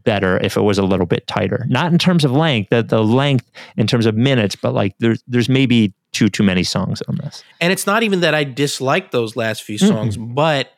[0.03, 3.03] better if it was a little bit tighter not in terms of length the, the
[3.03, 7.15] length in terms of minutes but like there's there's maybe too too many songs on
[7.17, 10.71] this and it's not even that I dislike those last few songs, but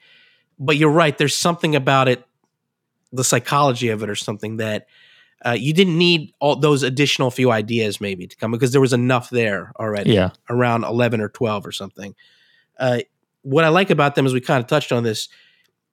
[0.58, 1.18] but you're right.
[1.18, 2.26] There's something about it,
[3.12, 4.88] the psychology of it, or something that
[5.46, 8.94] uh, you didn't need all those additional few ideas maybe to come because there was
[8.94, 10.14] enough there already.
[10.14, 12.16] yeah around eleven or twelve or something.
[12.80, 13.00] Uh,
[13.42, 15.30] what I like about them is we kind of touched on this.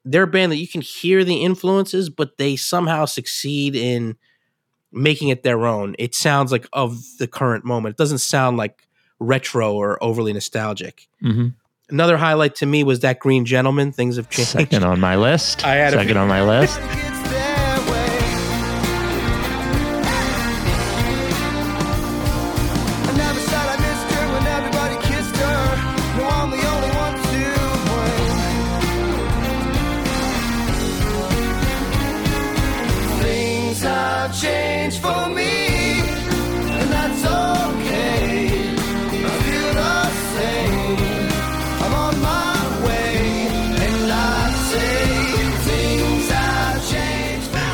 [0.04, 4.16] They're a band that you can hear the influences, but they somehow succeed in
[4.90, 5.94] making it their own.
[5.98, 7.94] It sounds like of the current moment.
[7.94, 8.88] It doesn't sound like
[9.18, 11.08] retro or overly nostalgic.
[11.20, 11.48] hmm
[11.90, 13.92] Another highlight to me was that Green Gentleman.
[13.92, 14.50] Things have changed.
[14.52, 16.80] second on my list I had a second on my list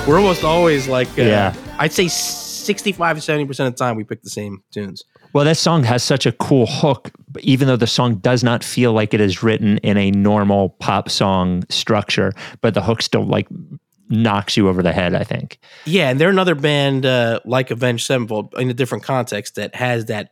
[0.08, 1.54] We're almost always like, uh, Yeah.
[1.78, 5.04] I'd say 65 to 70% of the time we pick the same tunes.
[5.34, 8.64] Well, that song has such a cool hook, but even though the song does not
[8.64, 12.32] feel like it is written in a normal pop song structure,
[12.62, 13.46] but the hook still like
[14.08, 15.58] knocks you over the head, I think.
[15.84, 20.06] Yeah, and they're another band uh, like Avenged Sevenfold in a different context that has
[20.06, 20.30] that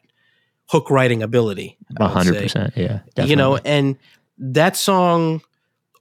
[0.70, 1.76] hook writing ability.
[2.00, 2.42] I A would hundred say.
[2.44, 2.72] percent.
[2.76, 3.00] Yeah.
[3.22, 3.98] You know, and
[4.38, 5.42] that song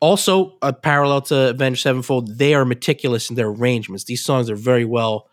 [0.02, 2.38] also a parallel to Avenged Sevenfold.
[2.38, 4.04] They are meticulous in their arrangements.
[4.06, 5.28] These songs are very well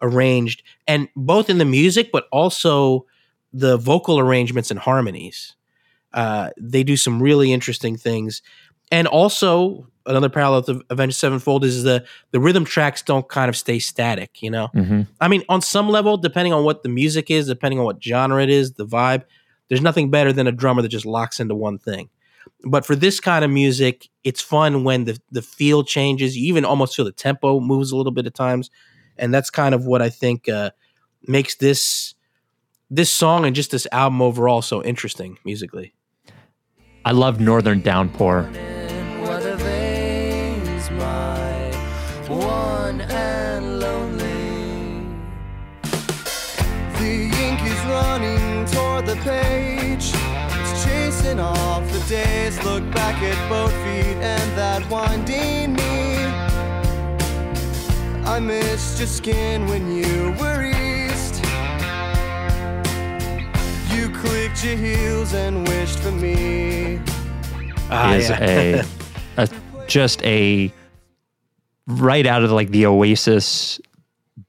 [0.00, 3.06] arranged, and both in the music, but also
[3.52, 5.54] the vocal arrangements and harmonies.
[6.12, 8.42] Uh, they do some really interesting things,
[8.90, 13.56] and also another parallel to Avenged Sevenfold is the the rhythm tracks don't kind of
[13.56, 14.42] stay static.
[14.42, 15.06] You know, Mhm.
[15.20, 18.42] I mean, on some level, depending on what the music is, depending on what genre
[18.42, 19.22] it is, the vibe,
[19.68, 22.08] there's nothing better than a drummer that just locks into one thing.
[22.64, 26.36] But for this kind of music, it's fun when the the feel changes.
[26.36, 28.70] You even almost feel the tempo moves a little bit at times,
[29.18, 30.70] and that's kind of what I think uh,
[31.26, 32.14] makes this
[32.90, 35.94] this song and just this album overall so interesting musically.
[37.04, 38.42] I love Northern Downpour.
[39.22, 41.72] What a veins my
[42.28, 44.28] one and lonely.
[46.98, 49.81] The ink is running toward the page.
[51.22, 52.62] It's chasing off the days.
[52.64, 56.24] Look back at both feet and that winding knee.
[58.26, 61.36] I missed your skin when you were east.
[63.94, 67.00] You clicked your heels and wished for me.
[67.90, 68.84] Ah, is yeah.
[69.36, 69.48] a, a
[69.86, 70.72] just a
[71.86, 73.80] right out of like the Oasis,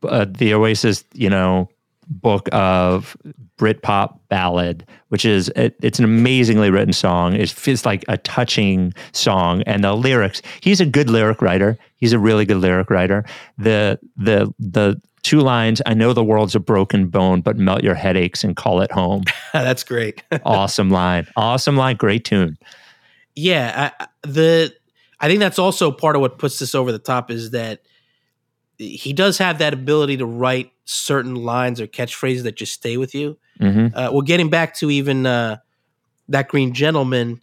[0.04, 1.70] uh, the Oasis, you know,
[2.08, 3.16] book of
[3.58, 7.34] Britpop ballad, which is it, it's an amazingly written song.
[7.34, 10.42] It feels like a touching song, and the lyrics.
[10.62, 11.78] He's a good lyric writer.
[11.96, 13.24] He's a really good lyric writer.
[13.58, 15.82] The the the two lines.
[15.86, 19.24] I know the world's a broken bone, but melt your headaches and call it home.
[19.54, 20.22] that's great.
[20.44, 21.28] awesome line.
[21.38, 21.96] Awesome line.
[21.96, 22.58] Great tune.
[23.36, 24.74] yeah I, the
[25.22, 27.82] i think that's also part of what puts this over the top is that
[28.78, 33.16] he does have that ability to write certain lines or catchphrases that just stay with
[33.16, 33.38] you.
[33.60, 35.58] Hmm uh, well getting back to even uh,
[36.30, 37.42] that green gentleman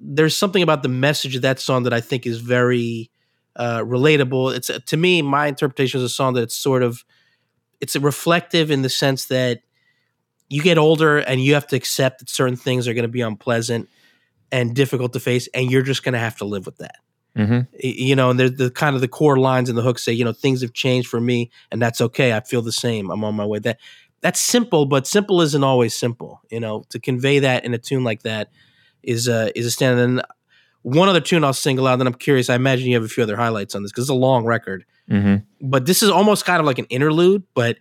[0.00, 3.10] there's something about the message of that song that i think is very
[3.58, 4.54] uh, relatable.
[4.54, 7.04] It's to me my interpretation is a song that it's sort of
[7.80, 9.60] it's reflective in the sense that
[10.48, 13.20] you get older and you have to accept that certain things are going to be
[13.20, 13.88] unpleasant
[14.50, 16.96] and difficult to face and you're just going to have to live with that
[17.36, 20.12] hmm you know and there's the kind of the core lines in the hook say
[20.12, 22.32] you know things have changed for me and that's okay.
[22.34, 23.10] I feel the same.
[23.10, 23.58] I'm on my way.
[23.60, 23.78] That
[24.20, 26.40] that's simple but simple isn't always simple.
[26.50, 28.50] You know to convey that in a tune like that
[29.02, 30.02] is uh is a standard.
[30.02, 30.22] And
[30.82, 33.22] one other tune i'll single out and i'm curious i imagine you have a few
[33.22, 34.84] other highlights on this because it's a long record.
[35.08, 37.78] Hmm but this is almost kind of like an interlude but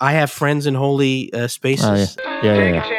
[0.00, 2.16] i have friends in holy uh, spaces.
[2.24, 2.54] Oh, yeah.
[2.54, 2.97] Yeah, yeah, yeah.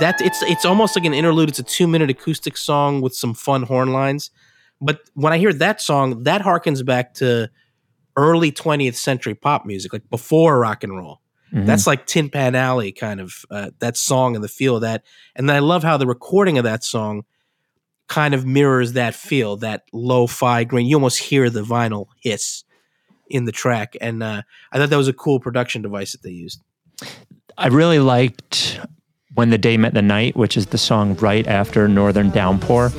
[0.00, 1.48] That it's it's almost like an interlude.
[1.48, 4.30] It's a two minute acoustic song with some fun horn lines.
[4.80, 7.50] But when I hear that song, that harkens back to
[8.16, 11.20] early 20th century pop music, like before rock and roll.
[11.52, 11.66] Mhm.
[11.66, 15.04] That's like Tin Pan Alley kind of uh, that song and the feel of that.
[15.34, 17.24] And then I love how the recording of that song
[18.06, 20.86] kind of mirrors that feel, that lo-fi green.
[20.86, 22.64] You almost hear the vinyl hiss
[23.30, 24.42] in the track, and uh,
[24.72, 26.62] I thought that was a cool production device that they used.
[27.56, 28.80] I really liked
[29.34, 32.90] When the Day Met the Night, which is the song right after Northern Downpour.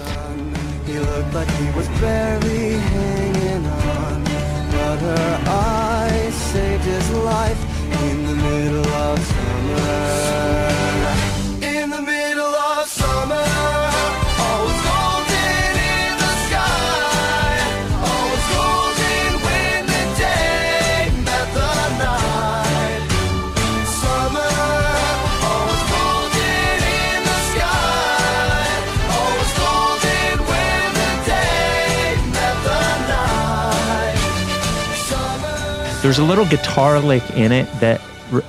[36.09, 38.01] There's a little guitar lick in it that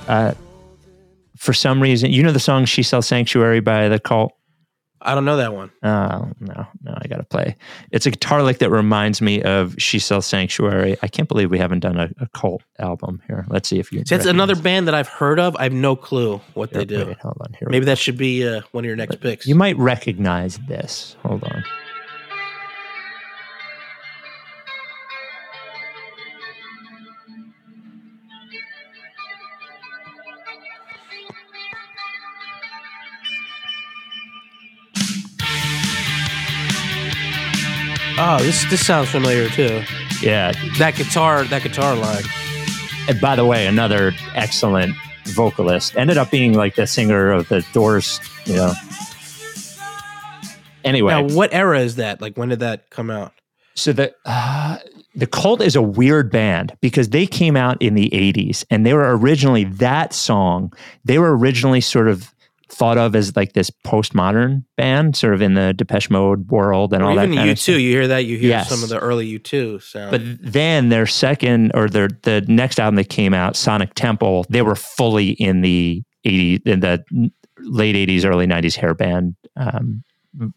[0.07, 0.33] uh,
[1.37, 4.33] for some reason, you know the song "She Sells Sanctuary" by the Cult.
[4.99, 5.69] I don't know that one.
[5.83, 7.55] Oh no, no, I gotta play.
[7.91, 11.59] It's a guitar lick that reminds me of "She Sells Sanctuary." I can't believe we
[11.59, 13.45] haven't done a, a Cult album here.
[13.47, 13.99] Let's see if you.
[13.99, 15.55] See, that's another band that I've heard of.
[15.55, 17.05] I have no clue what they do.
[17.05, 17.67] Wait, hold on here.
[17.69, 19.45] Maybe that should be uh, one of your next picks.
[19.45, 21.15] You might recognize this.
[21.21, 21.63] Hold on.
[38.21, 39.83] Oh, this this sounds familiar too.
[40.21, 40.51] Yeah.
[40.77, 42.23] That guitar, that guitar line.
[43.07, 44.95] And by the way, another excellent
[45.25, 45.95] vocalist.
[45.97, 48.73] Ended up being like the singer of the Doors, you know.
[50.83, 52.21] Anyway, Now, what era is that?
[52.21, 53.33] Like, when did that come out?
[53.73, 54.77] so the uh,
[55.15, 58.93] the Cult is a weird band because they came out in the 80s and they
[58.93, 60.73] were originally that song.
[61.05, 62.33] They were originally sort of
[62.71, 67.03] thought of as like this postmodern band, sort of in the Depeche Mode world and
[67.03, 67.79] Or all that even U two.
[67.79, 68.25] You hear that?
[68.25, 68.69] You hear Yes.
[68.69, 70.11] some of the early U two sound.
[70.11, 74.61] But then their second or their the next album that came out, Sonic Temple, they
[74.61, 77.03] were fully in the 80 in the
[77.59, 80.03] late 80s, early 90s hair band um,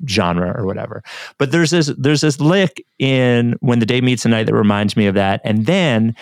[0.09, 1.03] genre or whatever.
[1.39, 4.97] But there's this there's this lick in When the Day Meets the Night that reminds
[4.97, 5.41] me of that.
[5.45, 6.15] And then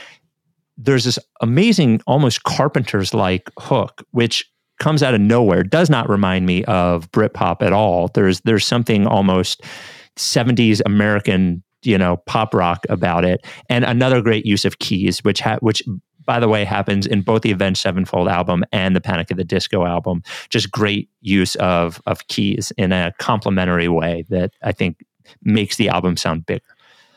[0.79, 4.49] there's this amazing, almost Carpenter's like hook, which
[4.83, 5.63] comes out of nowhere.
[5.63, 8.09] Does not remind me of Britpop at all.
[8.09, 9.63] There's there's something almost
[10.17, 13.47] 70s American, you know, pop rock about it.
[13.71, 15.83] And another great use of keys, which ha- which
[16.25, 19.45] by the way happens in both the Avenged Sevenfold album and the Panic at the
[19.45, 20.23] Disco album.
[20.51, 25.05] Just great use of of keys in a complementary way that I think
[25.43, 26.65] makes the album sound bigger.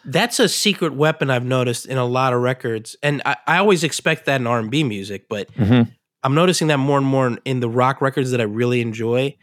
[0.08, 3.84] That's a secret weapon I've noticed in a lot of records, and I, I always
[3.84, 5.92] expect that in R and B music, but Mhm.
[6.26, 9.36] I'm noticing that more and more in- the rock records that I really enjoy.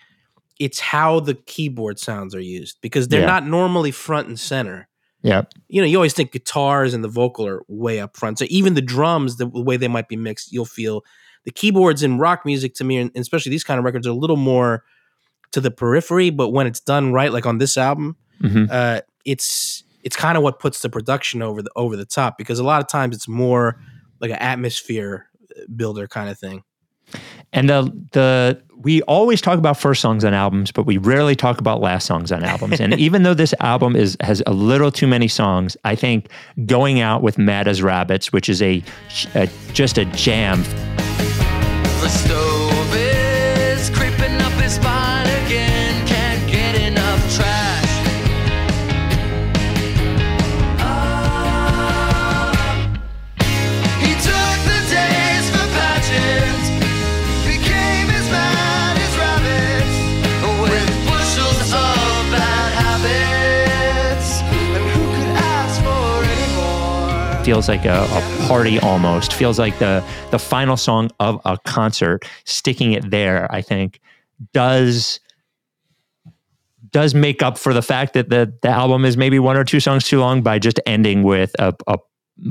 [0.59, 3.27] It's how the keyboard sounds are used because they're Yeah.
[3.27, 4.89] not normally front and center.
[5.23, 5.43] Yeah.
[5.69, 8.39] You know, you always think guitars and the vocal are way up front.
[8.39, 11.05] So even the drums, the way they might be mixed, you'll feel
[11.45, 14.15] the keyboards in rock music to me, and especially these kind of records, are a
[14.15, 14.83] little more
[15.53, 16.31] to the periphery.
[16.31, 18.69] But when it's done right, like on this album, Mhm.
[18.71, 22.59] uh, it's it's kind of what puts the production over the over the top because
[22.59, 23.81] a lot of times it's more
[24.21, 25.29] like an atmosphere
[25.77, 26.65] builder kind of thing.
[27.53, 27.83] And the
[28.13, 32.07] the we always talk about first songs on albums, but we rarely talk about last
[32.07, 32.81] songs on albums.
[32.81, 36.29] and even though this album is has a little too many songs, I think
[36.67, 38.83] going out with Mad as Rabbits, which is a,
[39.35, 40.65] a just a jam.
[67.45, 69.33] Feels like a, a party almost.
[69.33, 72.25] Feels like the the final song of a concert.
[72.45, 74.01] Sticking it there, I think,
[74.53, 75.19] does
[76.93, 79.81] does make up for the fact that the the album is maybe one or two
[79.81, 81.99] songs too long by just ending with a, a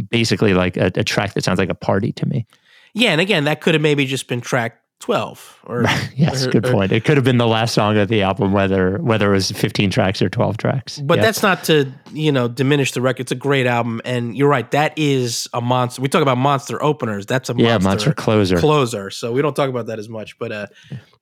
[0.09, 2.45] basically like a, a track that sounds like a party to me.
[2.93, 5.83] Yeah, and again, that could have maybe just been track twelve or
[6.15, 6.91] Yes, or- good or- point.
[6.93, 9.89] It could have been the last song of the album, whether whether it was 15
[9.89, 10.99] tracks or 12 tracks.
[10.99, 11.25] But Yep.
[11.25, 13.21] that's not to you know diminish the record.
[13.21, 14.69] It's a great album, and you're right.
[14.71, 16.01] That is a monster.
[16.01, 17.25] We talk about monster openers.
[17.25, 18.57] That's a yeah, monster, monster closer.
[18.57, 19.09] closer.
[19.09, 20.37] So we don't talk about that as much.
[20.39, 20.67] But uh,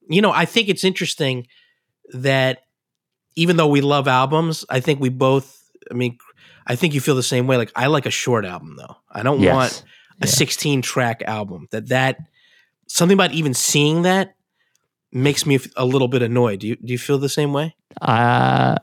[0.10, 1.48] you know, I think it's interesting
[2.14, 2.60] that
[3.36, 5.56] even though we love albums, I think we both.
[5.90, 6.18] I mean,
[6.68, 7.58] I think you feel the same way.
[7.58, 8.96] Like I like a short album though.
[9.12, 9.54] I don't Yes.
[9.56, 9.84] want
[10.22, 10.32] a Yeah.
[10.32, 11.68] 16 track album.
[11.72, 12.18] That that
[12.90, 14.36] something about even seeing that
[15.14, 16.60] makes me a little bit annoyed.
[16.60, 17.76] Do you do you feel the same way?
[18.02, 18.76] Uh,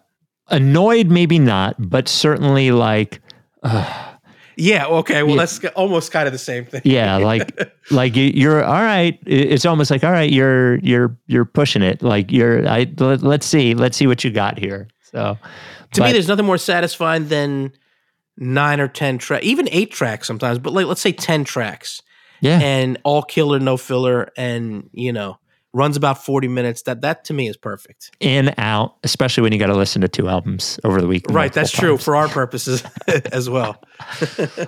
[0.49, 3.21] annoyed, maybe not, but certainly like,
[3.63, 4.15] uh,
[4.57, 4.87] Yeah.
[4.87, 5.23] Okay.
[5.23, 5.45] Well, Yeah.
[5.45, 6.81] that's almost kind of the same thing.
[6.85, 7.53] yeah, like
[7.91, 9.19] like you- you're all right.
[9.27, 12.03] It's almost like all right, you're you're you're pushing it.
[12.03, 12.67] Like you're.
[12.67, 14.89] I let, let's see, let's see what you got here.
[15.13, 15.37] So
[15.93, 17.73] to me, there's nothing more satisfying than
[18.39, 20.59] nine or ten tracks, even eight tracks sometimes.
[20.59, 22.01] But like, let's say ten tracks
[22.41, 25.39] yeah, and all killer, no filler, and you know,
[25.73, 26.83] runs about forty minutes.
[26.83, 28.11] That that to me is perfect.
[28.21, 31.25] in out, especially when you got to listen to two albums over the week.
[31.29, 31.53] Right.
[31.53, 32.05] That's true times.
[32.05, 32.83] for our purposes
[33.33, 33.83] as well.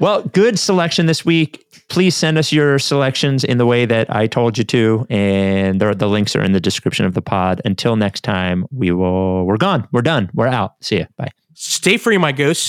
[0.00, 1.66] Well, good selection this week.
[1.88, 5.92] Please send us your selections in the way that I told you to, and there,
[5.92, 7.60] the links are in the description of the pod.
[7.64, 9.44] Until next time, we will.
[9.44, 9.88] We're gone.
[9.90, 10.30] We're done.
[10.34, 10.74] We're out.
[10.82, 11.06] See ya.
[11.16, 11.30] Bye.
[11.54, 12.68] Stay free, my goose.